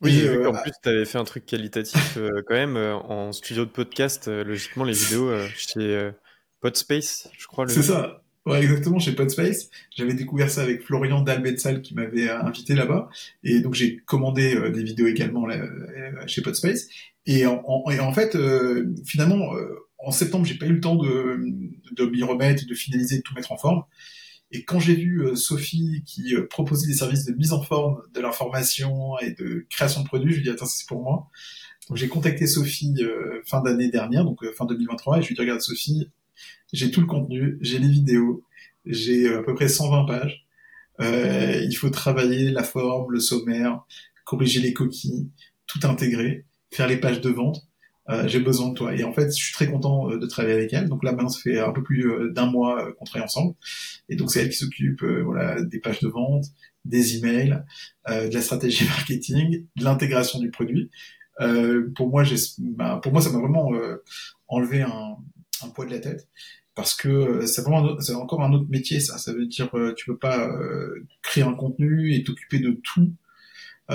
[0.00, 3.32] Oui, et, euh, en plus, tu avais fait un truc qualitatif euh, quand même en
[3.32, 4.28] studio de podcast.
[4.28, 6.10] logiquement, les vidéos chez
[6.60, 7.66] Podspace, je crois.
[7.68, 8.22] C'est ça.
[8.46, 9.68] Ouais, exactement, chez Podspace.
[9.94, 13.10] J'avais découvert ça avec Florian Dalbetsal qui m'avait invité là-bas.
[13.42, 15.58] Et donc, j'ai commandé des vidéos également là,
[16.26, 16.86] chez Podspace.
[17.26, 18.38] Et en, en, et en fait,
[19.04, 19.50] finalement,
[19.98, 21.40] en septembre, j'ai pas eu le temps de,
[21.92, 23.82] de m'y remettre, de finaliser, de tout mettre en forme.
[24.50, 28.02] Et quand j'ai vu euh, Sophie qui euh, proposait des services de mise en forme
[28.14, 31.28] de l'information et de création de produits, je lui ai dit attends c'est pour moi.
[31.88, 35.36] Donc j'ai contacté Sophie euh, fin d'année dernière, donc fin 2023, et je lui ai
[35.36, 36.08] dit regarde Sophie,
[36.72, 38.44] j'ai tout le contenu, j'ai les vidéos,
[38.86, 40.46] j'ai à peu près 120 pages.
[41.00, 43.82] il faut travailler la forme, le sommaire,
[44.24, 45.28] corriger les coquilles,
[45.66, 47.67] tout intégrer, faire les pages de vente.
[48.10, 48.94] Euh, j'ai besoin de toi.
[48.94, 50.88] Et en fait, je suis très content euh, de travailler avec elle.
[50.88, 53.54] Donc là, maintenant, ça fait un peu plus euh, d'un mois qu'on travaille ensemble.
[54.08, 56.46] Et donc, c'est elle qui s'occupe voilà, des pages de vente,
[56.84, 57.62] des emails,
[58.08, 60.90] de la stratégie marketing, de l'intégration du produit.
[61.96, 63.70] pour moi, j'ai, bah, pour moi, ça m'a vraiment
[64.48, 65.16] enlevé un,
[65.62, 66.28] un, poids de la tête
[66.74, 70.16] parce que c'est vraiment c'est encore un autre métier ça ça veut dire tu peux
[70.16, 70.48] pas
[71.22, 73.12] créer un contenu et t'occuper de tout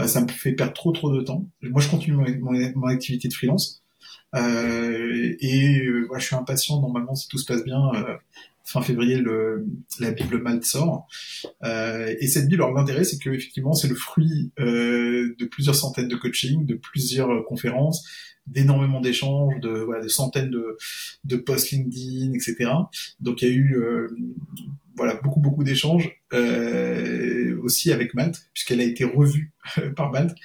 [0.05, 3.82] ça me fait perdre trop trop de temps moi je continue mon, activité de freelance
[3.82, 3.82] euh,
[4.35, 6.79] et euh, je suis impatient.
[6.81, 8.15] Normalement, si tout se passe bien, euh,
[8.63, 9.65] fin février, le,
[9.99, 11.07] la Bible Malte sort.
[11.63, 15.75] Euh, et cette Bible, alors l'intérêt, c'est que effectivement, c'est le fruit euh, de plusieurs
[15.75, 18.07] centaines de coachings, de plusieurs conférences,
[18.47, 20.77] d'énormément d'échanges, de, voilà, de centaines de,
[21.23, 22.71] de posts LinkedIn, etc.
[23.19, 24.07] Donc il y a eu euh,
[24.95, 29.51] voilà beaucoup beaucoup d'échanges euh, aussi avec Malte puisqu'elle a été revue
[29.95, 30.35] par Malte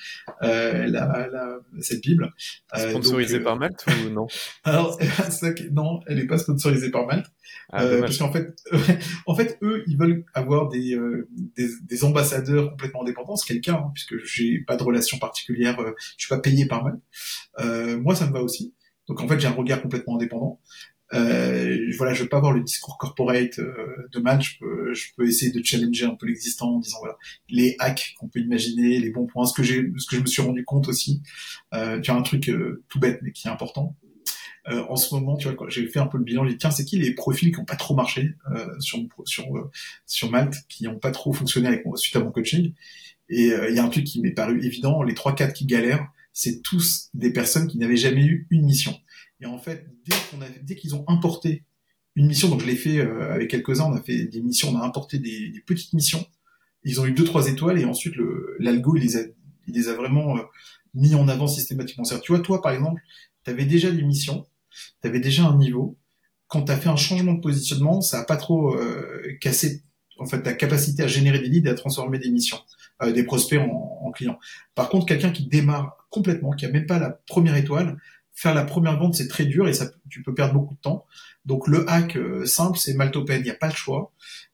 [0.43, 2.33] euh, la, la, cette bible.
[2.77, 4.27] Euh, sponsorisée par Malte ou non?
[4.65, 4.99] Alors
[5.73, 7.27] non elle n'est pas sponsorisée par Malte.
[7.71, 8.57] Ah, euh, parce qu'en fait
[9.27, 13.75] en fait eux ils veulent avoir des euh, des, des, ambassadeurs complètement indépendants c'est cas
[13.75, 17.03] hein, puisque j'ai pas de relation particulière euh, je suis pas payé par Malte.
[18.01, 18.75] Moi ça me va aussi.
[19.07, 20.61] Donc en fait j'ai un regard complètement indépendant
[21.15, 24.43] euh, voilà, je veux pas avoir le discours corporate euh, de mal.
[24.43, 27.17] Je peux, je peux essayer de challenger un peu l'existant en disant voilà
[27.49, 30.27] les hacks qu'on peut imaginer, les bons points, ce que j'ai, ce que je me
[30.27, 31.23] suis rendu compte aussi.
[31.75, 33.97] Euh, tu as un truc euh, tout bête mais qui est important.
[34.69, 36.71] Euh, en ce moment, tu vois, j'ai fait un peu le bilan, j'ai dit tiens,
[36.71, 38.35] c'est qui les profils qui ont pas trop marché
[38.81, 39.47] sur sur
[40.05, 42.75] sur Malte, qui ont pas trop fonctionné avec suite à mon coaching?
[43.31, 46.07] Et il y a un truc qui m'est paru évident, les trois quatre qui galèrent,
[46.35, 48.95] c'est tous des personnes qui n'avaient jamais eu une mission.
[49.41, 49.87] Et en fait,
[50.63, 51.65] dès qu'ils ont importé
[52.17, 54.81] une mission, donc je l'ai fait euh, avec quelques-uns, on a fait des missions, on
[54.81, 56.27] a importé des, des, petites missions.
[56.83, 58.15] Ils ont eu deux trois étoiles et ensuite
[58.59, 59.21] l'algo il les a
[59.69, 60.43] il les a vraiment euh,
[60.95, 62.05] mis en avant systématiquement.
[62.05, 63.01] Tu vois, toi par exemple,
[63.45, 64.47] tu avais déjà des missions,
[65.03, 65.97] tu avais déjà un niveau.
[66.49, 69.85] Quand tu as fait un changement de positionnement, ça a pas trop euh, cassé
[70.19, 72.59] en fait ta capacité à générer des leads et à transformer des missions,
[73.03, 74.39] euh, des prospects en, en clients.
[74.75, 77.99] Par contre, quelqu'un qui démarre complètement, qui a même pas la première étoile,
[78.39, 81.07] faire la première vente, c'est très dur et ça, tu peux perdre beaucoup de temps.
[81.45, 84.13] Donc le hack euh, simple, c'est Maltopen, il n'y a pas le choix.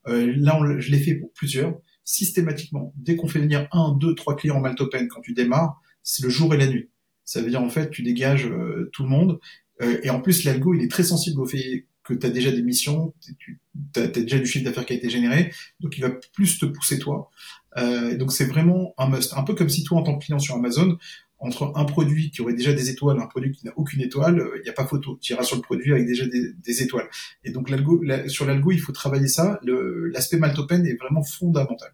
[0.08, 1.74] Euh, là, je l'ai fait pour plusieurs.
[2.02, 6.22] Systématiquement, dès qu'on fait venir un, deux, trois clients en Maltopen quand tu démarres, c'est
[6.22, 6.88] le jour et la nuit.
[7.26, 9.38] Ça veut dire en fait, tu dégages euh, tout le monde.
[9.80, 12.62] et en plus, l'algo, il est très sensible au fait que tu as déjà des
[12.62, 13.60] missions, tu
[13.96, 16.98] as, déjà du chiffre d'affaires qui a été généré, donc il va plus te pousser
[16.98, 17.30] toi.
[17.76, 19.34] donc c'est vraiment un must.
[19.34, 20.96] Un peu comme si toi, en tant que client sur Amazon,
[21.44, 24.40] entre un produit qui aurait déjà des étoiles et un produit qui n'a aucune étoile,
[24.40, 25.18] euh, il n'y a pas photo.
[25.20, 27.08] Tu iras sur le produit avec déjà des, étoiles.
[27.44, 29.60] Et donc l'algo, sur l'algo, il faut travailler ça.
[29.62, 31.92] L'aspect Maltopen est vraiment fondamental.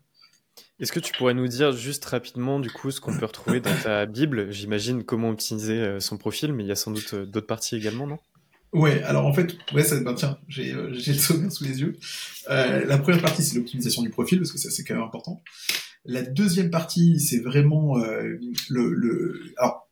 [0.78, 3.74] Est-ce que tu pourrais nous dire juste rapidement du coup ce qu'on peut retrouver dans
[3.82, 4.50] ta Bible?
[4.50, 7.76] J'imagine comment optimiser euh, son profil, mais il y a sans doute euh, d'autres parties
[7.76, 8.18] également, non?
[8.72, 11.98] Ouais, alors en fait, ouais, ça, ben, tiens, j'ai le sommaire sous les yeux.
[12.48, 15.42] la première partie, c'est l'optimisation du profil, parce que ça, c'est quand même important.
[16.10, 18.36] La deuxième partie, c'est vraiment euh,
[18.68, 19.88] le, le, Alors,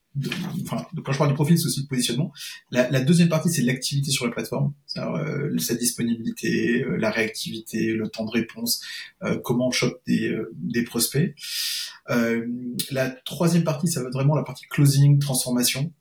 [0.63, 2.33] enfin, quand je parle du profil, c'est aussi le positionnement.
[2.71, 7.93] La, la deuxième partie, c'est l'activité sur la plateforme, euh, sa disponibilité, euh, la réactivité,
[7.93, 8.83] le temps de réponse,
[9.23, 11.33] euh, comment on chope des, euh, des prospects.
[12.91, 15.93] la troisième partie, ça va être vraiment la partie closing, transformation.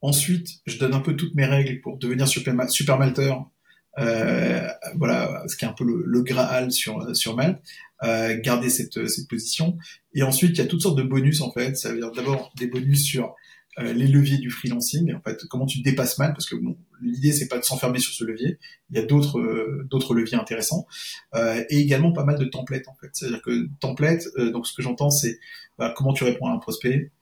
[0.00, 3.50] Ensuite, je donne un peu toutes mes règles pour devenir super, super malteur.
[3.96, 7.60] Voilà, ce qui est un peu le, le Graal sur sur Malte.
[8.02, 9.76] Euh, garder cette, cette position.
[10.14, 11.76] Et ensuite, il y a toutes sortes de bonus en fait.
[11.76, 13.34] Ça veut dire d'abord des bonus sur
[13.78, 15.14] euh, les leviers du freelancing.
[15.14, 18.14] En fait, comment tu dépasses mal, parce que bon, l'idée c'est pas de s'enfermer sur
[18.14, 18.58] ce levier.
[18.90, 20.86] Il y a d'autres euh, d'autres leviers intéressants
[21.34, 23.10] euh, et également pas mal de templates en fait.
[23.12, 25.38] C'est-à-dire que template, donc ce que j'entends c'est
[25.78, 27.12] bah, comment tu réponds à un prospect,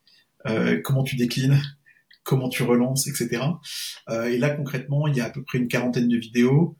[0.83, 1.61] comment tu déclines,
[2.29, 3.41] comment tu relances, etc.
[4.27, 6.77] et là concrètement, il y a à peu près une quarantaine de vidéos,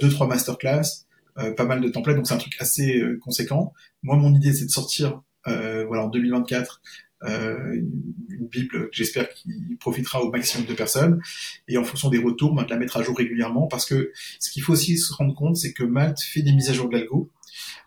[0.00, 1.06] deux trois masterclass,
[1.38, 3.74] euh, pas mal de templates, donc c'est un truc assez euh, conséquent.
[4.02, 6.80] Moi, mon idée, c'est de sortir, euh, voilà, en 2024,
[7.22, 11.20] une bible que j'espère qui profitera au maximum de personnes
[11.66, 14.50] et en fonction des retours ben, de la mettre à jour régulièrement parce que ce
[14.50, 16.96] qu'il faut aussi se rendre compte c'est que Malte fait des mises à jour de
[16.96, 17.30] l'algo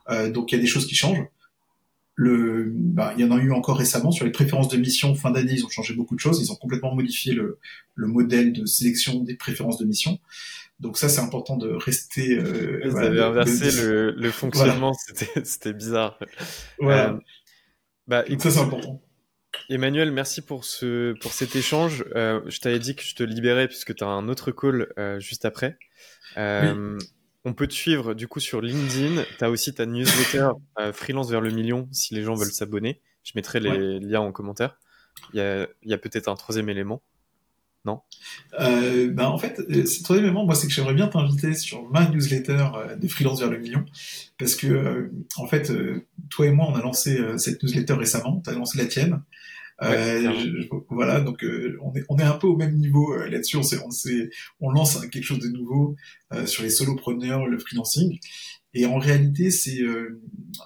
[0.09, 1.23] euh, donc il y a des choses qui changent
[2.21, 5.31] le ben, il y en a eu encore récemment sur les préférences de mission fin
[5.31, 7.59] d'année ils ont changé beaucoup de choses ils ont complètement modifié le,
[7.95, 10.19] le modèle de sélection des préférences de mission
[10.79, 12.37] donc ça, c'est important de rester.
[12.37, 14.93] Euh, Vous avez inversé le, le, fonctionnement,
[15.43, 16.17] c'était bizarre.
[16.79, 17.09] Voilà.
[17.09, 17.19] Euh,
[18.07, 19.01] bah, ça, c'est important.
[19.69, 22.05] Emmanuel, merci pour ce pour cet échange.
[22.15, 25.19] Euh, je t'avais dit que je te libérais puisque tu as un autre call euh,
[25.19, 25.77] juste après.
[26.37, 26.97] Euh,
[27.45, 29.23] On peut te suivre du coup sur LinkedIn.
[29.37, 33.01] Tu as aussi ta newsletter euh, Freelance vers le million si les gens veulent s'abonner.
[33.23, 34.77] Je mettrai les liens en commentaire.
[35.33, 37.01] Il y a, peut-être un troisième élément.
[37.85, 38.01] Non?
[38.59, 41.89] Euh, ben En fait, euh, c'est troisième élément, moi, c'est que j'aimerais bien t'inviter sur
[41.89, 43.85] ma newsletter euh, de Freelance vers le million,
[44.37, 45.71] parce que, euh, en fait,
[46.29, 49.21] toi et moi, on a lancé cette newsletter récemment, tu as lancé la tienne.
[50.89, 51.45] Voilà, donc
[51.81, 53.57] on, est, on est un peu au même niveau là-dessus.
[53.57, 53.89] On, on,
[54.59, 55.95] on lance quelque chose de nouveau
[56.45, 58.19] sur les solopreneurs, le freelancing.
[58.73, 59.81] Et en réalité, c'est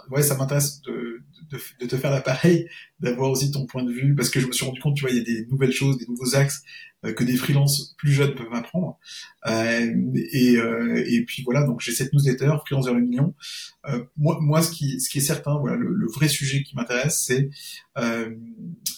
[0.10, 2.68] ouais, ça m'intéresse de, de, de, te faire l'appareil,
[3.00, 5.12] d'avoir aussi ton point de vue, parce que je me suis rendu compte, tu vois,
[5.12, 8.34] il y a des nouvelles choses, des nouveaux axes euh, que des freelances plus jeunes
[8.36, 8.98] peuvent apprendre.
[9.48, 9.94] Euh,
[10.32, 13.34] et, euh, et puis voilà, donc j'ai cette newsletter, Freelance vers le million.
[14.18, 17.24] moi, moi, ce qui, ce qui est certain, voilà, le, le vrai sujet qui m'intéresse,
[17.26, 17.50] c'est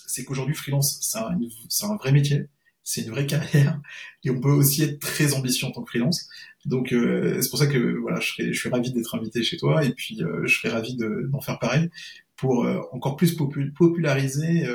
[0.08, 2.48] c'est qu'aujourd'hui, freelance, c'est un, un vrai métier
[2.86, 3.82] c'est une vraie carrière
[4.24, 6.30] et on peut aussi être très ambitieux en tant que freelance.
[6.64, 9.58] Donc euh, c'est pour ça que voilà, je serais, je suis ravi d'être invité chez
[9.58, 11.90] toi et puis euh, je serais ravi d'en faire pareil
[12.38, 13.36] pour euh, encore plus
[13.76, 14.68] populariser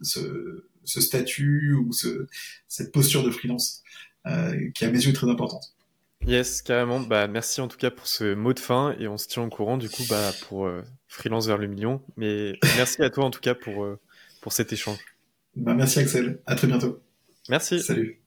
[0.00, 2.26] ce, ce statut ou ce,
[2.68, 3.82] cette posture de freelance
[4.26, 5.74] euh, qui à mes yeux est très importante.
[6.26, 7.00] Yes, carrément.
[7.00, 9.48] Bah, merci en tout cas pour ce mot de fin et on se tient au
[9.48, 12.00] courant du coup bah, pour euh, freelance vers le million.
[12.16, 13.98] Mais merci à toi en tout cas pour, euh,
[14.40, 14.98] pour cet échange.
[15.56, 16.40] Bah, merci Axel.
[16.46, 17.00] À très bientôt.
[17.48, 17.80] Merci.
[17.80, 18.21] Salut.